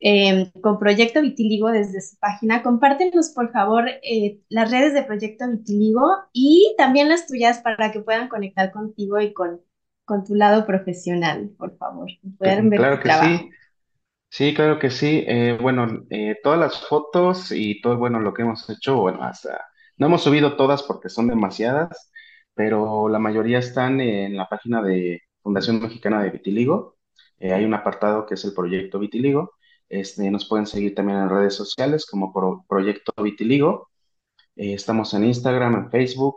eh, 0.00 0.52
con 0.60 0.78
Proyecto 0.78 1.22
Vitiligo 1.22 1.70
desde 1.70 2.02
su 2.02 2.18
página. 2.18 2.62
Compártenos, 2.62 3.30
por 3.30 3.50
favor, 3.52 3.88
eh, 4.02 4.40
las 4.50 4.70
redes 4.70 4.92
de 4.92 5.02
Proyecto 5.02 5.48
Vitiligo 5.50 6.06
y 6.34 6.74
también 6.76 7.08
las 7.08 7.26
tuyas 7.26 7.60
para 7.60 7.90
que 7.90 8.00
puedan 8.00 8.28
conectar 8.28 8.70
contigo 8.70 9.18
y 9.18 9.32
con, 9.32 9.62
con 10.04 10.24
tu 10.24 10.34
lado 10.34 10.66
profesional, 10.66 11.48
por 11.56 11.74
favor, 11.78 12.10
puedan 12.36 12.68
ver 12.68 12.80
Claro 12.80 12.96
tu 12.96 12.98
que 12.98 13.08
trabajo. 13.08 13.44
Sí, 13.44 13.50
claro 14.54 14.78
que 14.78 14.90
sí. 14.90 15.24
Eh, 15.26 15.58
bueno, 15.60 15.86
eh, 16.10 16.36
todas 16.42 16.58
las 16.58 16.86
fotos 16.86 17.52
y 17.52 17.80
todo, 17.82 17.98
bueno, 17.98 18.18
lo 18.20 18.32
que 18.32 18.42
hemos 18.42 18.68
hecho, 18.70 18.96
bueno, 18.96 19.22
hasta 19.22 19.66
no 19.98 20.06
hemos 20.06 20.22
subido 20.22 20.56
todas 20.56 20.82
porque 20.82 21.08
son 21.10 21.28
demasiadas, 21.28 22.10
pero 22.54 23.08
la 23.08 23.18
mayoría 23.18 23.58
están 23.58 24.00
en 24.00 24.36
la 24.36 24.48
página 24.48 24.82
de 24.82 25.20
Fundación 25.42 25.80
Mexicana 25.80 26.22
de 26.22 26.30
Vitiligo. 26.30 26.96
Eh, 27.38 27.52
hay 27.52 27.64
un 27.64 27.74
apartado 27.74 28.24
que 28.26 28.34
es 28.34 28.44
el 28.44 28.54
Proyecto 28.54 28.98
Vitiligo. 28.98 29.52
Este, 29.88 30.30
nos 30.30 30.48
pueden 30.48 30.66
seguir 30.66 30.94
también 30.94 31.18
en 31.18 31.28
redes 31.28 31.54
sociales 31.54 32.06
como 32.06 32.32
Pro- 32.32 32.64
Proyecto 32.68 33.12
Vitiligo. 33.22 33.90
Eh, 34.56 34.74
estamos 34.74 35.14
en 35.14 35.24
Instagram, 35.24 35.74
en 35.76 35.90
Facebook. 35.90 36.36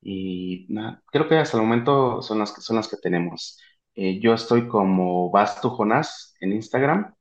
y 0.00 0.66
nada, 0.68 1.02
creo 1.10 1.28
que 1.28 1.36
hasta 1.36 1.56
el 1.56 1.62
momento 1.64 2.22
son 2.22 2.38
las 2.38 2.52
que, 2.52 2.60
son 2.60 2.76
las 2.76 2.88
que 2.88 2.96
tenemos. 2.96 3.58
Eh, 3.96 4.20
yo 4.20 4.34
estoy 4.34 4.68
como 4.68 5.30
Bastu 5.30 5.70
Jonás 5.70 6.36
en 6.40 6.52
Instagram 6.54 7.14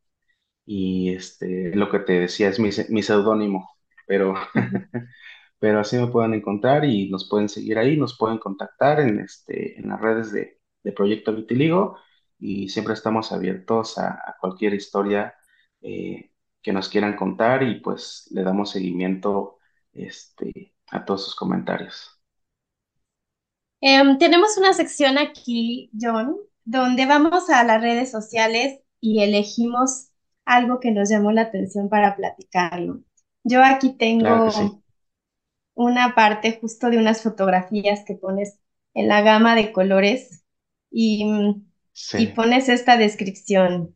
y 0.66 1.14
este, 1.16 1.76
lo 1.76 1.90
que 1.92 2.00
te 2.00 2.14
decía 2.22 2.50
es 2.50 2.60
mi, 2.60 2.70
mi 2.90 3.04
seudónimo, 3.04 3.70
pero, 4.08 4.36
pero 5.60 5.80
así 5.80 5.98
me 5.98 6.08
pueden 6.08 6.34
encontrar 6.34 6.86
y 6.86 7.10
nos 7.10 7.30
pueden 7.30 7.50
seguir 7.50 7.78
ahí, 7.80 7.98
nos 7.98 8.18
pueden 8.18 8.38
contactar 8.40 9.00
en, 9.02 9.20
este, 9.20 9.80
en 9.80 9.90
las 9.90 10.02
redes 10.02 10.32
de, 10.32 10.60
de 10.84 10.92
Proyecto 10.92 11.34
Vitiligo 11.36 11.98
y 12.40 12.70
siempre 12.70 12.94
estamos 12.94 13.32
abiertos 13.32 13.98
a, 13.98 14.10
a 14.14 14.38
cualquier 14.40 14.74
historia 14.74 15.36
eh, 15.82 16.32
que 16.62 16.74
nos 16.74 16.90
quieran 16.90 17.16
contar 17.16 17.64
y 17.64 17.80
pues 17.82 18.28
le 18.32 18.44
damos 18.44 18.72
seguimiento 18.72 19.60
este, 19.94 20.76
a 20.92 21.06
todos 21.06 21.26
sus 21.26 21.36
comentarios. 21.36 22.12
Em, 23.82 24.18
tenemos 24.18 24.58
una 24.58 24.74
sección 24.74 25.18
aquí, 25.18 25.90
John, 26.00 26.38
donde 26.66 27.06
vamos 27.06 27.50
a 27.50 27.64
las 27.64 27.82
redes 27.82 28.12
sociales 28.12 28.80
y 29.00 29.24
elegimos 29.24 30.10
algo 30.44 30.80
que 30.80 30.92
nos 30.92 31.10
llamó 31.10 31.32
la 31.32 31.44
atención 31.44 31.90
para 31.90 32.16
platicarlo. 32.16 33.02
Yo 33.44 33.64
aquí 33.64 33.96
Claro 33.98 34.46
que 34.46 34.52
sí. 34.52 34.58
tengo 34.58 34.82
una 35.76 36.16
parte 36.16 36.58
justo 36.60 36.90
de 36.90 36.98
unas 36.98 37.22
fotografías 37.22 38.04
que 38.06 38.16
pones 38.16 38.60
en 38.94 39.08
la 39.08 39.22
gama 39.22 39.56
de 39.56 39.72
colores 39.72 40.44
y, 40.90 41.26
pones 42.36 42.70
esta 42.70 42.98
descripción. 42.98 43.96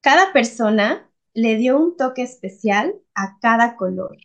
Cada 0.00 0.32
persona 0.32 1.10
le 1.32 1.56
dio 1.56 1.78
un 1.78 1.96
toque 1.96 2.22
especial 2.22 2.94
a 3.14 3.38
cada 3.40 3.76
color 3.76 4.16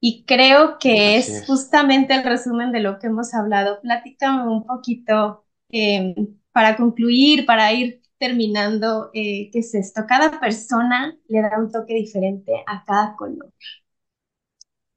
y 0.00 0.24
creo 0.24 0.78
que 0.78 1.16
es 1.16 1.28
es. 1.28 1.46
justamente 1.46 2.14
el 2.14 2.24
resumen 2.24 2.72
de 2.72 2.80
lo 2.80 2.98
que 2.98 3.06
hemos 3.06 3.34
hablado. 3.34 3.80
Platícame 3.80 4.48
un 4.48 4.66
poquito 4.66 5.44
eh, 5.70 6.14
para 6.52 6.76
concluir, 6.76 7.46
para 7.46 7.72
ir 7.72 8.02
terminando, 8.18 9.10
eh, 9.14 9.50
¿qué 9.52 9.60
es 9.60 9.74
esto? 9.74 10.02
Cada 10.08 10.40
persona 10.40 11.16
le 11.28 11.42
da 11.42 11.58
un 11.58 11.70
toque 11.72 11.94
diferente 11.94 12.52
a 12.66 12.84
cada 12.84 13.16
color. 13.16 13.52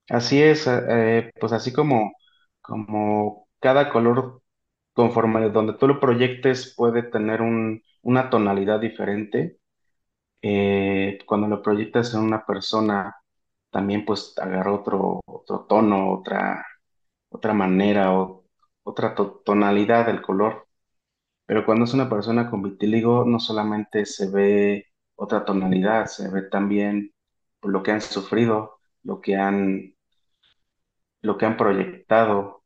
Así 0.09 0.41
es, 0.41 0.67
eh, 0.67 1.31
pues 1.39 1.51
así 1.53 1.73
como, 1.73 2.13
como 2.61 3.47
cada 3.59 3.89
color, 3.91 4.41
conforme 4.93 5.49
donde 5.49 5.73
tú 5.75 5.87
lo 5.87 5.99
proyectes, 5.99 6.73
puede 6.77 7.03
tener 7.03 7.41
un, 7.41 7.81
una 8.03 8.29
tonalidad 8.29 8.79
diferente. 8.79 9.59
eh, 10.43 11.19
cuando 11.27 11.47
lo 11.47 11.61
proyectas 11.63 12.13
en 12.15 12.21
una 12.21 12.45
persona, 12.45 13.15
también 13.71 14.05
pues 14.05 14.33
agarra 14.39 14.73
otro, 14.73 15.21
otro 15.27 15.65
tono, 15.67 16.13
otra, 16.13 16.65
otra 17.29 17.53
manera 17.53 18.13
o 18.13 18.45
otra 18.83 19.15
to- 19.15 19.41
tonalidad 19.45 20.05
del 20.07 20.21
color. 20.23 20.64
Pero 21.45 21.65
cuando 21.65 21.85
es 21.85 21.93
una 21.93 22.09
persona 22.09 22.49
con 22.49 22.63
vitiligo, 22.63 23.25
no 23.25 23.39
solamente 23.39 24.05
se 24.05 24.29
ve 24.31 24.87
otra 25.15 25.45
tonalidad, 25.45 26.07
se 26.07 26.29
ve 26.29 26.43
también 26.43 27.13
lo 27.63 27.83
que 27.83 27.91
han 27.91 28.01
sufrido, 28.01 28.79
lo 29.03 29.21
que 29.21 29.35
han, 29.37 29.95
lo 31.21 31.37
que 31.37 31.45
han 31.45 31.57
proyectado 31.57 32.63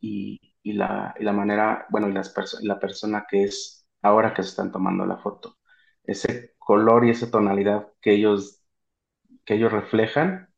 y, 0.00 0.40
y 0.62 0.72
la, 0.74 1.14
y 1.18 1.24
la 1.24 1.32
manera, 1.32 1.86
bueno, 1.90 2.08
y 2.08 2.12
las 2.12 2.34
perso- 2.34 2.58
la 2.62 2.78
persona 2.80 3.26
que 3.28 3.44
es 3.44 3.86
ahora 4.02 4.34
que 4.34 4.42
se 4.42 4.50
están 4.50 4.72
tomando 4.72 5.06
la 5.06 5.18
foto. 5.18 5.58
Ese 6.04 6.54
color 6.58 7.04
y 7.06 7.10
esa 7.10 7.30
tonalidad 7.30 7.88
que 8.00 8.14
ellos, 8.14 8.62
que 9.46 9.56
ellos 9.56 9.72
reflejan, 9.72 10.50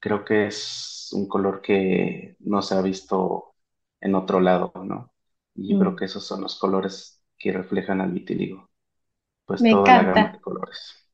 creo 0.00 0.24
que 0.26 0.48
es 0.48 1.10
un 1.14 1.28
color 1.28 1.62
que 1.62 2.36
no 2.40 2.62
se 2.62 2.76
ha 2.76 2.82
visto 2.82 3.56
en 4.02 4.16
otro 4.16 4.40
lado, 4.40 4.72
¿no? 4.84 5.13
Y 5.54 5.72
yo 5.72 5.78
creo 5.78 5.94
Mm, 5.94 5.96
que 5.96 6.06
esos 6.06 6.26
son 6.26 6.42
los 6.42 6.58
colores 6.58 7.22
que 7.38 7.52
reflejan 7.52 8.00
al 8.00 8.12
vitiligo, 8.12 8.70
pues 9.46 9.66
Me 9.66 9.70
toda 9.70 9.90
la 9.92 10.02
gama 10.04 10.30
de 10.32 10.32
encanta. 10.32 10.42
colores. 10.42 11.08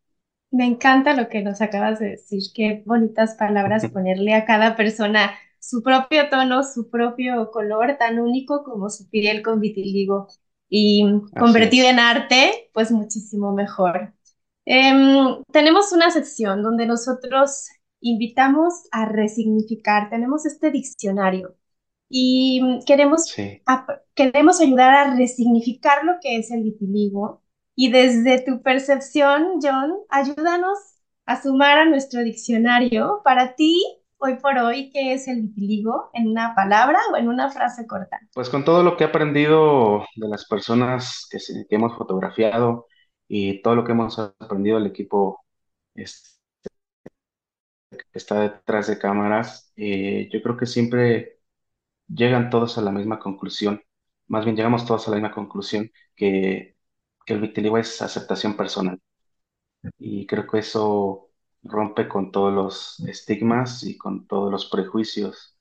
Me 0.50 0.64
encanta 0.66 1.14
lo 1.14 1.28
que 1.28 1.42
nos 1.42 1.60
acabas 1.60 2.00
de 2.00 2.10
decir, 2.10 2.40
qué 2.54 2.82
bonitas 2.86 3.36
palabras 3.36 3.86
ponerle 3.92 4.34
a 4.34 4.44
cada 4.44 4.74
persona 4.76 5.30
su 5.60 5.82
propio 5.82 6.28
tono, 6.28 6.62
su 6.64 6.90
propio 6.90 7.50
color, 7.52 7.96
tan 7.98 8.18
único 8.18 8.64
como 8.64 8.90
su 8.90 9.08
piel 9.10 9.42
con 9.42 9.60
vitiligo 9.60 10.26
y 10.68 11.04
Así 11.34 11.60
convertido 11.60 11.88
en 11.88 12.00
arte, 12.00 12.70
pues 12.74 12.90
muchísimo 12.90 13.52
mejor. 13.54 14.12
Em, 14.64 15.42
tenemos 15.52 15.92
una 15.92 16.10
sección 16.10 16.62
donde 16.62 16.86
nosotros 16.86 17.68
invitamos 18.00 18.74
a 18.92 19.04
resignificar, 19.06 20.10
tenemos 20.10 20.46
este 20.46 20.70
diccionario 20.72 21.56
y 22.10 22.80
queremos, 22.86 23.30
Sí. 23.30 23.62
ap- 23.66 24.02
queremos 24.14 24.60
ayudar 24.60 24.92
a 24.94 25.16
resignificar 25.16 26.04
lo 26.04 26.14
que 26.20 26.36
es 26.36 26.50
el 26.50 26.64
vitiligo 26.64 27.42
y 27.76 27.90
desde 27.92 28.42
tu 28.44 28.62
percepción, 28.62 29.60
John, 29.62 29.94
ayúdanos 30.10 30.78
a 31.24 31.40
sumar 31.40 31.78
a 31.78 31.84
nuestro 31.86 32.22
diccionario 32.22 33.22
para 33.24 33.54
ti, 33.54 33.80
hoy 34.18 34.36
por 34.36 34.58
hoy, 34.58 34.90
¿qué 34.90 35.14
es 35.14 35.28
el 35.28 35.42
vitiligo? 35.42 36.10
En 36.12 36.28
una 36.28 36.54
palabra 36.54 36.98
o 37.12 37.16
en 37.16 37.28
una 37.28 37.50
frase 37.50 37.86
corta. 37.86 38.20
Pues 38.34 38.50
con 38.50 38.64
todo 38.64 38.82
lo 38.82 38.96
que 38.96 39.04
he 39.04 39.06
aprendido 39.06 40.00
de 40.16 40.28
las 40.28 40.46
personas 40.46 41.28
que, 41.30 41.38
que 41.68 41.76
hemos 41.76 41.96
fotografiado 41.96 42.86
y 43.28 43.62
todo 43.62 43.76
lo 43.76 43.84
que 43.84 43.92
hemos 43.92 44.18
aprendido 44.18 44.78
del 44.78 44.88
equipo 44.88 45.44
este, 45.94 46.30
que 47.90 47.98
está 48.12 48.40
detrás 48.42 48.86
de 48.88 48.98
cámaras, 48.98 49.72
eh, 49.76 50.28
yo 50.32 50.42
creo 50.42 50.56
que 50.56 50.66
siempre 50.66 51.39
llegan 52.14 52.50
todos 52.50 52.78
a 52.78 52.82
la 52.82 52.90
misma 52.92 53.18
conclusión. 53.18 53.82
Más 54.28 54.44
bien 54.44 54.56
llegamos 54.56 54.86
todos 54.86 55.06
a 55.08 55.10
la 55.12 55.16
misma 55.18 55.32
conclusión 55.34 55.90
que, 56.16 56.76
que 57.26 57.34
el 57.34 57.40
vitiligo 57.40 57.78
es 57.78 58.00
aceptación 58.02 58.56
personal. 58.56 59.00
Y 59.98 60.26
creo 60.26 60.46
que 60.46 60.58
eso 60.58 61.30
rompe 61.62 62.08
con 62.08 62.32
todos 62.32 62.52
los 62.52 63.00
estigmas 63.08 63.82
y 63.84 63.96
con 63.98 64.26
todos 64.26 64.50
los 64.50 64.66
prejuicios, 64.70 65.58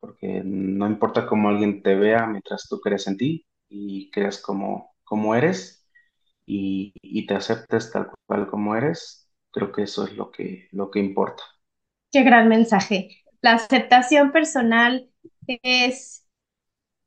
porque 0.00 0.42
no 0.44 0.86
importa 0.88 1.26
cómo 1.26 1.48
alguien 1.50 1.82
te 1.82 1.94
vea 1.96 2.26
mientras 2.26 2.68
tú 2.68 2.80
creas 2.80 3.06
en 3.08 3.16
ti 3.18 3.46
y 3.68 4.10
creas 4.12 4.40
como, 4.42 4.94
como 5.04 5.34
eres 5.34 5.86
y, 6.46 6.94
y 7.02 7.26
te 7.26 7.34
aceptes 7.36 7.92
tal 7.92 8.10
cual 8.26 8.48
como 8.48 8.76
eres, 8.76 9.30
creo 9.52 9.72
que 9.72 9.82
eso 9.84 10.04
es 10.06 10.16
lo 10.16 10.30
que, 10.32 10.68
lo 10.72 10.90
que 10.90 11.00
importa. 11.00 11.44
Qué 12.12 12.22
gran 12.22 12.48
mensaje. 12.48 13.08
La 13.40 13.52
aceptación 13.54 14.32
personal 14.32 15.07
es 15.62 16.26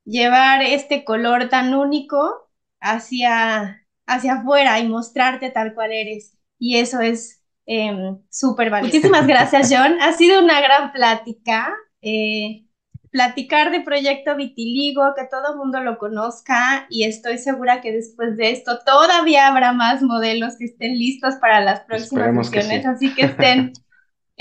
llevar 0.04 0.62
este 0.62 1.04
color 1.04 1.48
tan 1.48 1.74
único 1.74 2.50
hacia, 2.80 3.86
hacia 4.06 4.34
afuera 4.34 4.78
y 4.80 4.88
mostrarte 4.88 5.50
tal 5.50 5.74
cual 5.74 5.92
eres. 5.92 6.36
Y 6.58 6.78
eso 6.78 7.00
es 7.00 7.42
em, 7.66 8.18
súper 8.30 8.70
valioso. 8.70 8.96
Muchísimas 8.96 9.26
gracias, 9.26 9.70
John. 9.72 10.00
Ha 10.00 10.12
sido 10.12 10.40
una 10.42 10.60
gran 10.60 10.92
plática. 10.92 11.72
eh, 12.02 12.66
platicar 13.10 13.70
de 13.70 13.80
Proyecto 13.82 14.34
Vitiligo, 14.36 15.14
que 15.14 15.26
todo 15.30 15.52
el 15.52 15.58
mundo 15.58 15.80
lo 15.80 15.98
conozca 15.98 16.86
y 16.88 17.04
estoy 17.04 17.38
segura 17.38 17.82
que 17.82 17.92
después 17.92 18.36
de 18.38 18.50
esto 18.50 18.78
todavía 18.86 19.48
habrá 19.48 19.72
más 19.72 20.02
modelos 20.02 20.56
que 20.58 20.64
estén 20.64 20.98
listos 20.98 21.34
para 21.36 21.60
las 21.60 21.80
próximas 21.80 22.34
sesiones, 22.34 22.82
sí. 22.82 22.88
así 22.88 23.14
que 23.14 23.26
estén 23.26 23.72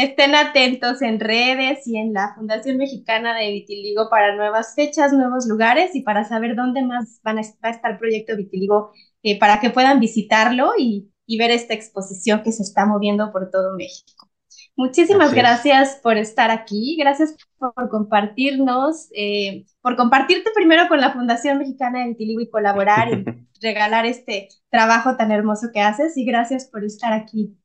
Estén 0.01 0.33
atentos 0.33 0.99
en 1.03 1.19
redes 1.19 1.85
y 1.85 1.95
en 1.95 2.11
la 2.11 2.33
Fundación 2.33 2.77
Mexicana 2.77 3.35
de 3.35 3.51
Vitiligo 3.51 4.09
para 4.09 4.35
nuevas 4.35 4.73
fechas, 4.73 5.13
nuevos 5.13 5.45
lugares 5.45 5.95
y 5.95 6.01
para 6.01 6.23
saber 6.23 6.55
dónde 6.55 6.81
más 6.81 7.19
van 7.23 7.37
a 7.37 7.41
estar, 7.41 7.79
el 7.83 7.99
proyecto 7.99 8.35
Vitiligo 8.35 8.91
eh, 9.21 9.37
para 9.37 9.59
que 9.59 9.69
puedan 9.69 9.99
visitarlo 9.99 10.71
y, 10.75 11.11
y 11.27 11.37
ver 11.37 11.51
esta 11.51 11.75
exposición 11.75 12.41
que 12.41 12.51
se 12.51 12.63
está 12.63 12.87
moviendo 12.87 13.31
por 13.31 13.51
todo 13.51 13.75
México. 13.75 14.27
Muchísimas 14.75 15.27
Así 15.27 15.37
es. 15.37 15.43
gracias 15.43 15.99
por 16.01 16.17
estar 16.17 16.49
aquí, 16.49 16.95
gracias 16.97 17.35
por, 17.59 17.71
por 17.75 17.89
compartirnos, 17.89 19.07
eh, 19.15 19.65
por 19.81 19.95
compartirte 19.97 20.49
primero 20.55 20.87
con 20.87 20.99
la 20.99 21.13
Fundación 21.13 21.59
Mexicana 21.59 21.99
de 21.99 22.07
Vitiligo 22.07 22.41
y 22.41 22.49
colaborar 22.49 23.13
y 23.13 23.23
regalar 23.61 24.07
este 24.07 24.49
trabajo 24.71 25.15
tan 25.15 25.31
hermoso 25.31 25.67
que 25.71 25.81
haces 25.81 26.17
y 26.17 26.25
gracias 26.25 26.65
por 26.65 26.83
estar 26.83 27.13
aquí. 27.13 27.55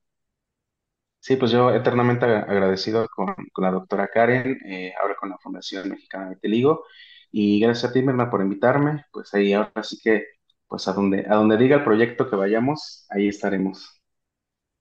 Sí, 1.21 1.37
pues 1.37 1.51
yo 1.51 1.71
eternamente 1.75 2.25
agra- 2.25 2.43
agradecido 2.43 3.09
con, 3.09 3.35
con 3.53 3.65
la 3.65 3.73
doctora 3.73 4.09
Karen, 4.09 4.59
eh, 4.65 4.95
ahora 5.01 5.17
con 5.17 5.29
la 5.31 5.39
Fundación 5.39 5.89
Mexicana 5.89 6.29
de 6.29 6.35
Vitiligo, 6.37 6.85
y 7.33 7.59
gracias 7.61 7.91
a 7.91 7.93
ti, 7.93 8.01
Mirna, 8.03 8.31
por 8.31 8.41
invitarme, 8.43 9.05
pues 9.13 9.35
ahí 9.35 9.53
ahora 9.53 9.83
sí 9.83 9.99
que, 10.03 10.25
pues 10.69 10.87
a 10.89 10.93
donde, 10.93 11.27
a 11.29 11.35
donde 11.35 11.57
diga 11.57 11.77
el 11.79 11.85
proyecto 11.85 12.31
que 12.31 12.37
vayamos, 12.37 13.07
ahí 13.11 13.27
estaremos. 13.29 14.01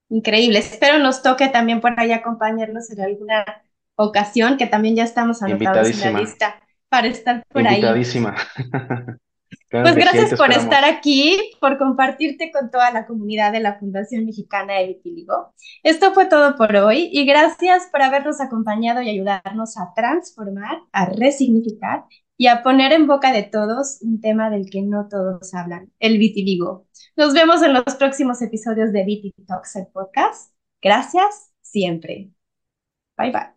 Increíble. 0.08 0.58
Espero 0.58 0.98
nos 0.98 1.22
toque 1.22 1.48
también 1.48 1.80
por 1.80 1.98
ahí 1.98 2.12
acompañarnos 2.12 2.90
en 2.90 3.00
alguna 3.00 3.44
ocasión, 3.96 4.56
que 4.56 4.66
también 4.66 4.96
ya 4.96 5.04
estamos 5.04 5.42
anotados 5.42 5.92
en 5.94 6.00
la 6.00 6.10
lista 6.12 6.60
para 6.88 7.08
estar 7.08 7.44
por 7.52 7.66
ahí. 7.66 8.02
invitadísima. 8.04 8.34
Claro 9.68 9.84
Pues 9.84 9.94
sí, 9.94 10.00
gracias 10.00 10.30
te 10.30 10.36
por 10.36 10.52
estar 10.52 10.84
aquí, 10.84 11.38
por 11.60 11.76
compartirte 11.76 12.52
con 12.52 12.70
toda 12.70 12.90
la 12.92 13.06
comunidad 13.06 13.52
de 13.52 13.60
la 13.60 13.78
Fundación 13.78 14.24
Mexicana 14.24 14.74
de 14.74 14.86
Vitiligo. 14.86 15.54
Esto 15.82 16.12
fue 16.14 16.26
todo 16.26 16.56
por 16.56 16.74
hoy 16.76 17.08
y 17.12 17.26
gracias 17.26 17.88
por 17.90 18.02
habernos 18.02 18.40
acompañado 18.40 19.02
y 19.02 19.10
ayudarnos 19.10 19.76
a 19.76 19.92
transformar, 19.94 20.78
a 20.92 21.06
resignificar 21.06 22.04
y 22.36 22.46
a 22.48 22.62
poner 22.62 22.92
en 22.92 23.06
boca 23.06 23.32
de 23.32 23.42
todos 23.42 23.98
un 24.02 24.20
tema 24.20 24.50
del 24.50 24.70
que 24.70 24.82
no 24.82 25.08
todos 25.08 25.52
hablan, 25.54 25.90
el 25.98 26.18
vitiligo. 26.18 26.86
Nos 27.16 27.34
vemos 27.34 27.62
en 27.62 27.72
los 27.72 27.94
próximos 27.98 28.42
episodios 28.42 28.92
de 28.92 29.04
Viti 29.04 29.32
Talks, 29.46 29.76
el 29.76 29.86
podcast. 29.88 30.52
Gracias 30.82 31.50
siempre. 31.62 32.30
Bye 33.16 33.32
bye. 33.32 33.55